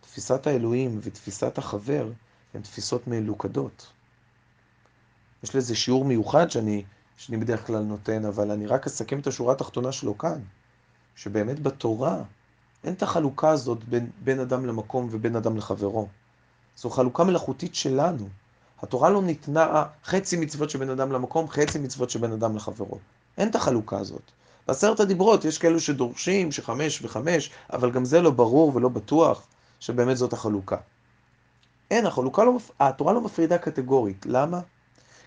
[0.00, 2.08] תפיסת האלוהים ותפיסת החבר
[2.54, 3.86] הן תפיסות מלוכדות.
[5.42, 6.84] יש לזה שיעור מיוחד שאני,
[7.16, 10.40] שאני בדרך כלל נותן, אבל אני רק אסכם את השורה התחתונה שלו כאן,
[11.16, 12.22] שבאמת בתורה
[12.84, 16.08] אין את החלוקה הזאת בין, בין אדם למקום ובין אדם לחברו.
[16.76, 18.28] זו חלוקה מלאכותית שלנו.
[18.82, 22.98] התורה לא ניתנה חצי מצוות שבין אדם למקום, חצי מצוות שבין אדם לחברו.
[23.38, 24.22] אין את החלוקה הזאת.
[24.68, 29.46] בעשרת הדיברות יש כאלו שדורשים שחמש וחמש, אבל גם זה לא ברור ולא בטוח
[29.80, 30.76] שבאמת זאת החלוקה.
[31.90, 34.26] אין, החלוקה לא, התורה לא מפרידה קטגורית.
[34.26, 34.60] למה?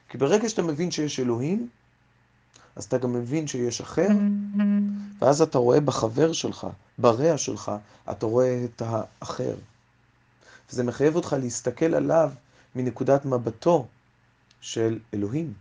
[0.10, 1.70] כי ברגע שאתה מבין שיש אלוהים,
[2.76, 4.08] אז אתה גם מבין שיש אחר,
[5.22, 6.68] ואז אתה רואה בחבר שלך,
[6.98, 7.72] ברע שלך,
[8.12, 9.56] אתה רואה את האחר.
[10.70, 12.32] וזה מחייב אותך להסתכל עליו
[12.76, 13.86] מנקודת מבטו
[14.62, 15.54] של אלוהים.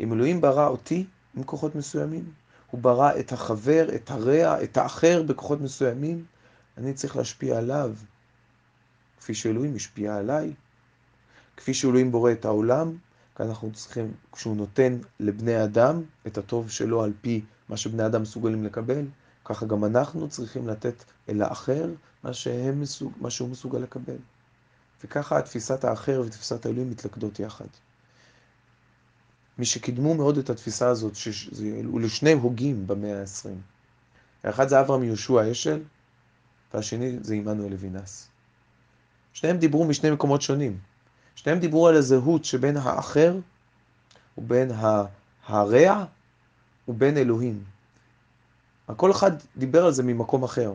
[0.00, 1.04] אם אלוהים ברא אותי
[1.36, 2.24] עם כוחות מסוימים,
[2.72, 6.24] הוא ברא את החבר, את הרע, את האחר בכוחות מסוימים,
[6.78, 7.94] אני צריך להשפיע עליו,
[9.18, 10.54] כפי שאלוהים השפיע עליי,
[11.56, 12.96] כפי שאלוהים בורא את העולם,
[13.34, 18.22] כאן אנחנו צריכים, כשהוא נותן לבני אדם את הטוב שלו על פי מה שבני אדם
[18.22, 19.04] מסוגלים לקבל,
[19.44, 21.90] ככה גם אנחנו צריכים לתת אל האחר
[22.24, 24.18] מה, שהם מסוג, מה שהוא מסוגל לקבל.
[25.04, 27.66] וככה תפיסת האחר ותפיסת האלוהים מתלכדות יחד.
[29.58, 31.12] מי שקידמו מאוד את התפיסה הזאת,
[31.94, 33.48] לשני הוגים במאה ה-20.
[34.44, 35.82] האחד זה אברהם יהושע אשל,
[36.74, 38.28] והשני זה עמנואל לוינס.
[39.32, 40.78] שניהם דיברו משני מקומות שונים.
[41.34, 43.36] שניהם דיברו על הזהות שבין האחר
[44.38, 44.70] ובין
[45.46, 46.04] הרע
[46.88, 47.64] ובין אלוהים.
[48.96, 50.72] כל אחד דיבר על זה ממקום אחר.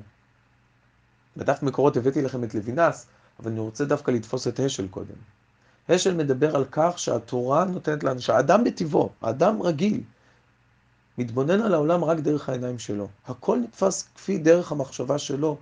[1.38, 3.08] בדף מקורות הבאתי לכם את לוינס,
[3.40, 5.16] אבל אני רוצה דווקא לתפוס את השל קודם.
[5.90, 10.02] השל מדבר על כך שהתורה נותנת לנו, שהאדם בטבעו, האדם רגיל,
[11.18, 13.08] מתבונן על העולם רק דרך העיניים שלו.
[13.28, 15.58] הכל נתפס כפי דרך המחשבה שלו,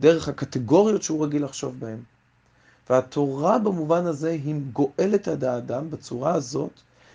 [0.00, 1.98] דרך הקטגוריות שהוא רגיל לחשוב בהן.
[2.90, 6.70] והתורה במובן הזה היא גואלת את האדם בצורה הזאת,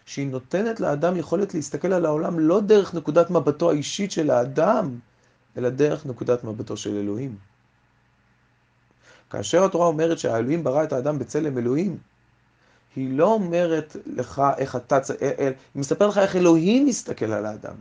[0.05, 4.99] שהיא נותנת לאדם יכולת להסתכל על העולם לא דרך נקודת מבטו האישית של האדם,
[5.57, 7.35] אלא דרך נקודת מבטו של אלוהים.
[9.35, 11.97] כאשר התורה אומרת שהאלוהים ברא את האדם בצלם אלוהים,
[12.95, 17.73] היא לא אומרת לך איך אתה, היא מספרת לך איך אלוהים מסתכל על האדם.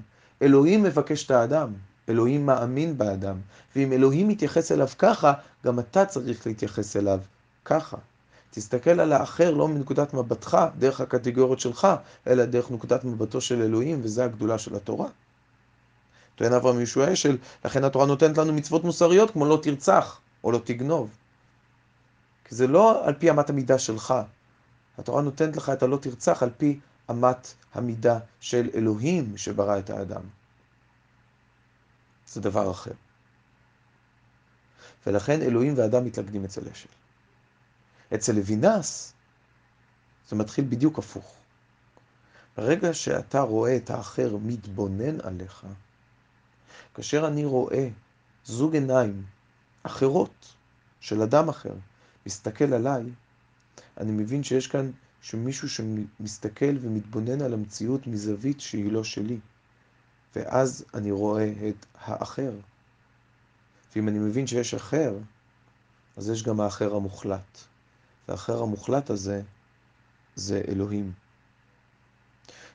[0.42, 1.72] אלוהים מבקש את האדם,
[2.08, 3.36] אלוהים מאמין באדם,
[3.76, 5.32] ואם אלוהים מתייחס אליו ככה,
[5.66, 7.20] גם אתה צריך להתייחס אליו
[7.64, 7.96] ככה.
[8.50, 11.88] תסתכל על האחר לא מנקודת מבטך, דרך הקטגוריות שלך,
[12.26, 15.08] אלא דרך נקודת מבטו של אלוהים, וזה הגדולה של התורה.
[16.36, 20.20] טוען אברהם ישוע אשל, לכן התורה נותנת לנו מצוות מוסריות כמו לא תרצח.
[20.44, 21.10] או לא תגנוב.
[22.44, 24.14] כי זה לא על פי אמת המידה שלך.
[24.98, 26.80] התורה נותנת לך את הלא תרצח על פי
[27.10, 30.22] אמת המידה של אלוהים שברא את האדם.
[32.26, 32.92] זה דבר אחר.
[35.06, 36.88] ולכן אלוהים ואדם מתלכדים אצל אשל.
[38.14, 39.14] אצל לוינס
[40.28, 41.36] זה מתחיל בדיוק הפוך.
[42.56, 45.66] ברגע שאתה רואה את האחר מתבונן עליך,
[46.94, 47.88] כאשר אני רואה
[48.44, 49.24] זוג עיניים
[49.82, 50.54] אחרות
[51.00, 51.74] של אדם אחר
[52.26, 53.04] מסתכל עליי,
[53.98, 59.38] אני מבין שיש כאן שמישהו שמסתכל ומתבונן על המציאות מזווית שהיא לא שלי.
[60.36, 62.52] ואז אני רואה את האחר.
[63.96, 65.18] ואם אני מבין שיש אחר,
[66.16, 67.58] אז יש גם האחר המוחלט.
[68.28, 69.42] והאחר המוחלט הזה
[70.36, 71.12] זה אלוהים.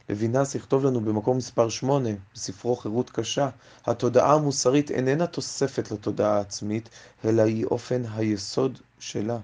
[0.09, 3.49] לוינס יכתוב לנו במקום מספר 8, בספרו חירות קשה,
[3.85, 6.89] התודעה המוסרית איננה תוספת לתודעה העצמית,
[7.25, 9.37] אלא היא אופן היסוד שלה.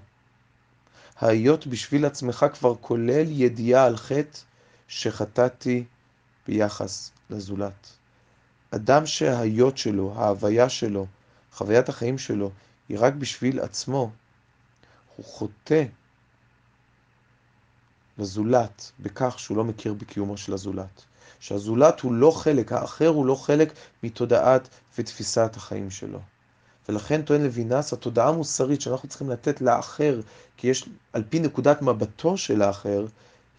[1.18, 4.38] ההיות בשביל עצמך כבר כולל ידיעה על חטא
[4.88, 5.84] שחטאתי
[6.48, 7.92] ביחס לזולת.
[8.70, 11.06] אדם שההיות שלו, ההוויה שלו,
[11.52, 12.50] חוויית החיים שלו,
[12.88, 14.10] היא רק בשביל עצמו,
[15.16, 15.84] הוא חוטא
[18.18, 21.02] לזולת בכך שהוא לא מכיר בקיומו של הזולת.
[21.40, 26.18] שהזולת הוא לא חלק, האחר הוא לא חלק מתודעת ותפיסת החיים שלו.
[26.88, 30.20] ולכן טוען לוינס, התודעה המוסרית שאנחנו צריכים לתת לאחר,
[30.56, 33.06] כי יש, על פי נקודת מבטו של האחר,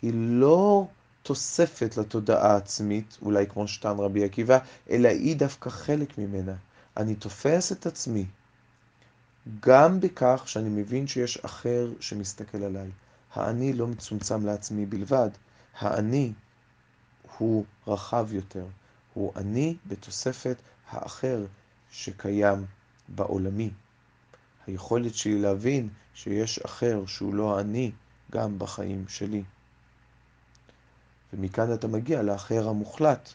[0.01, 0.87] היא לא
[1.23, 4.57] תוספת לתודעה העצמית, אולי כמו שטען רבי עקיבא,
[4.89, 6.53] אלא היא דווקא חלק ממנה.
[6.97, 8.25] אני תופס את עצמי
[9.59, 12.89] גם בכך שאני מבין שיש אחר שמסתכל עליי.
[13.37, 15.29] האני לא מצומצם לעצמי בלבד,
[15.79, 16.33] האני
[17.37, 18.65] הוא רחב יותר,
[19.13, 20.57] הוא אני בתוספת
[20.89, 21.45] האחר
[21.91, 22.65] שקיים
[23.07, 23.69] בעולמי.
[24.67, 27.91] היכולת שלי להבין שיש אחר שהוא לא אני
[28.31, 29.43] גם בחיים שלי.
[31.33, 33.33] ומכאן אתה מגיע לאחר המוחלט,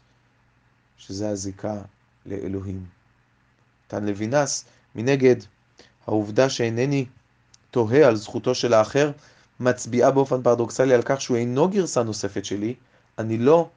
[0.96, 1.82] שזה הזיקה
[2.26, 2.86] לאלוהים.
[3.86, 5.36] תן לוינס, מנגד,
[6.06, 7.06] העובדה שאינני
[7.70, 9.12] תוהה על זכותו של האחר,
[9.62, 12.74] מצביעה באופן פרדוקסלי על כך שהוא אינו גרסה נוספת שלי,
[13.18, 13.68] אני לא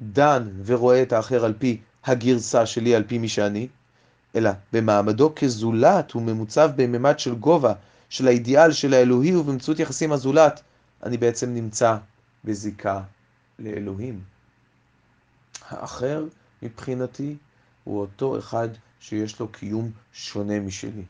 [0.00, 3.68] דן ורואה את האחר על פי הגרסה שלי, על פי מי שאני,
[4.36, 7.72] אלא במעמדו כזולת הוא ממוצב בממד של גובה,
[8.08, 10.62] של האידיאל של האלוהי, ובאמצעות יחסים הזולת
[11.02, 11.96] אני בעצם נמצא
[12.44, 13.02] בזיקה
[13.58, 14.20] לאלוהים.
[15.68, 16.24] האחר
[16.62, 17.36] מבחינתי
[17.84, 18.68] הוא אותו אחד
[19.00, 21.04] שיש לו קיום שונה משלי.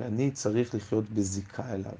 [0.00, 1.92] ואני צריך לחיות בזיקה אליו.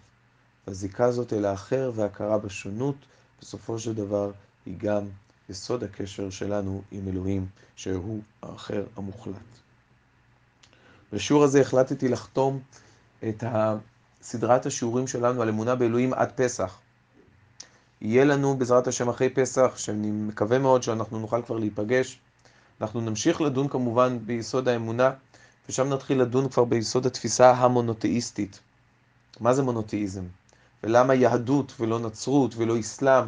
[0.66, 2.96] והזיקה הזאת אל האחר והכרה בשונות,
[3.40, 4.30] בסופו של דבר
[4.66, 5.04] היא גם
[5.48, 7.46] יסוד הקשר שלנו עם אלוהים,
[7.76, 9.34] שהוא האחר המוחלט.
[11.12, 12.60] בשיעור הזה החלטתי לחתום
[13.28, 13.44] את
[14.22, 16.78] סדרת השיעורים שלנו על אמונה באלוהים עד פסח.
[18.00, 22.20] יהיה לנו בעזרת השם אחרי פסח, שאני מקווה מאוד שאנחנו נוכל כבר להיפגש.
[22.80, 25.10] אנחנו נמשיך לדון כמובן ביסוד האמונה,
[25.70, 28.60] ושם נתחיל לדון כבר ביסוד התפיסה המונותאיסטית.
[29.40, 30.24] מה זה מונותאיזם?
[30.82, 33.24] ולמה יהדות ולא נצרות ולא אסלאם?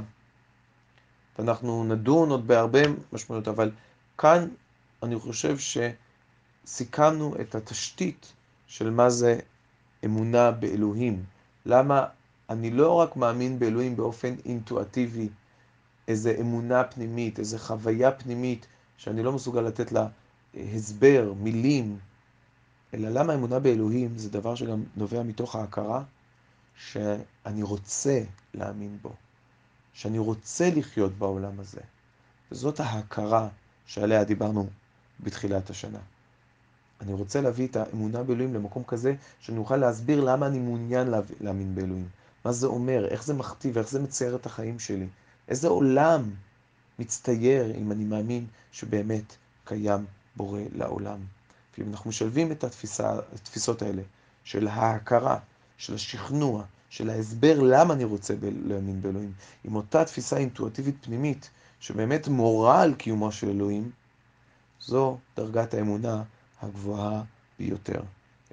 [1.39, 2.81] ואנחנו נדון עוד בהרבה
[3.13, 3.71] משמעויות, אבל
[4.19, 4.49] כאן
[5.03, 5.57] אני חושב
[6.67, 8.33] שסיכמנו את התשתית
[8.67, 9.39] של מה זה
[10.05, 11.25] אמונה באלוהים.
[11.67, 12.05] למה
[12.51, 15.29] אני לא רק מאמין באלוהים באופן אינטואטיבי,
[16.09, 18.67] איזו אמונה פנימית, איזו חוויה פנימית,
[18.97, 20.07] שאני לא מסוגל לתת לה
[20.55, 21.99] הסבר, מילים,
[22.95, 26.03] אלא למה אמונה באלוהים זה דבר שגם נובע מתוך ההכרה
[26.77, 28.21] שאני רוצה
[28.55, 29.13] להאמין בו,
[29.93, 31.81] שאני רוצה לחיות בעולם הזה.
[32.53, 33.49] וזאת ההכרה
[33.87, 34.69] שעליה דיברנו
[35.21, 35.99] בתחילת השנה.
[37.01, 41.09] אני רוצה להביא את האמונה באלוהים למקום כזה שאני אוכל להסביר למה אני מעוניין
[41.41, 42.09] להאמין באלוהים.
[42.45, 45.07] מה זה אומר, איך זה מכתיב, איך זה מצייר את החיים שלי.
[45.49, 46.31] איזה עולם
[46.99, 50.05] מצטייר אם אני מאמין שבאמת קיים
[50.37, 51.19] בורא לעולם.
[51.79, 54.03] ואם אנחנו משלבים את התפיסה, התפיסות האלה
[54.45, 55.39] של ההכרה,
[55.77, 59.33] של השכנוע, של ההסבר למה אני רוצה להאמין באלוהים,
[59.65, 61.51] עם אותה תפיסה אינטואטיבית פנימית
[61.81, 63.91] שבאמת מורה על קיומו של אלוהים,
[64.81, 66.23] זו דרגת האמונה
[66.63, 67.23] הגבוהה
[67.59, 68.03] ביותר.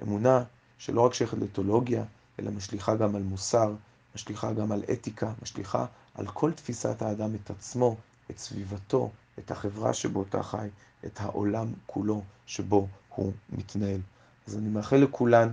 [0.02, 0.42] אמונה
[0.78, 2.04] שלא רק שייכת לתולוגיה,
[2.38, 3.74] אלא משליכה גם על מוסר,
[4.14, 7.96] משליכה גם על אתיקה, משליכה על כל תפיסת האדם את עצמו,
[8.30, 10.68] את סביבתו, את החברה שבאותה חי,
[11.06, 14.00] את העולם כולו שבו הוא מתנהל.
[14.48, 15.48] אז אני מאחל לכולן,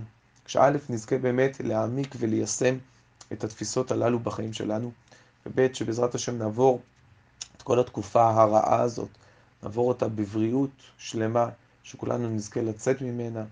[0.46, 2.78] שא' נזכה באמת להעמיק וליישם
[3.32, 4.92] את התפיסות הללו בחיים שלנו,
[5.46, 6.80] וב' שבעזרת השם נעבור
[7.56, 9.08] את כל התקופה הרעה הזאת,
[9.62, 11.48] נעבור אותה בבריאות שלמה,
[11.82, 13.44] שכולנו נזכה לצאת ממנה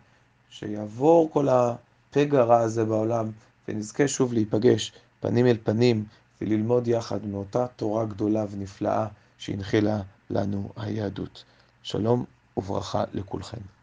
[0.51, 3.31] שיעבור כל הפגע הרע הזה בעולם,
[3.69, 6.05] ונזכה שוב להיפגש פנים אל פנים
[6.41, 9.07] וללמוד יחד מאותה תורה גדולה ונפלאה
[9.39, 10.01] שהנחילה
[10.31, 11.45] לנו היהדות.
[11.83, 12.25] שלום
[12.57, 13.76] וברכה לכולכם.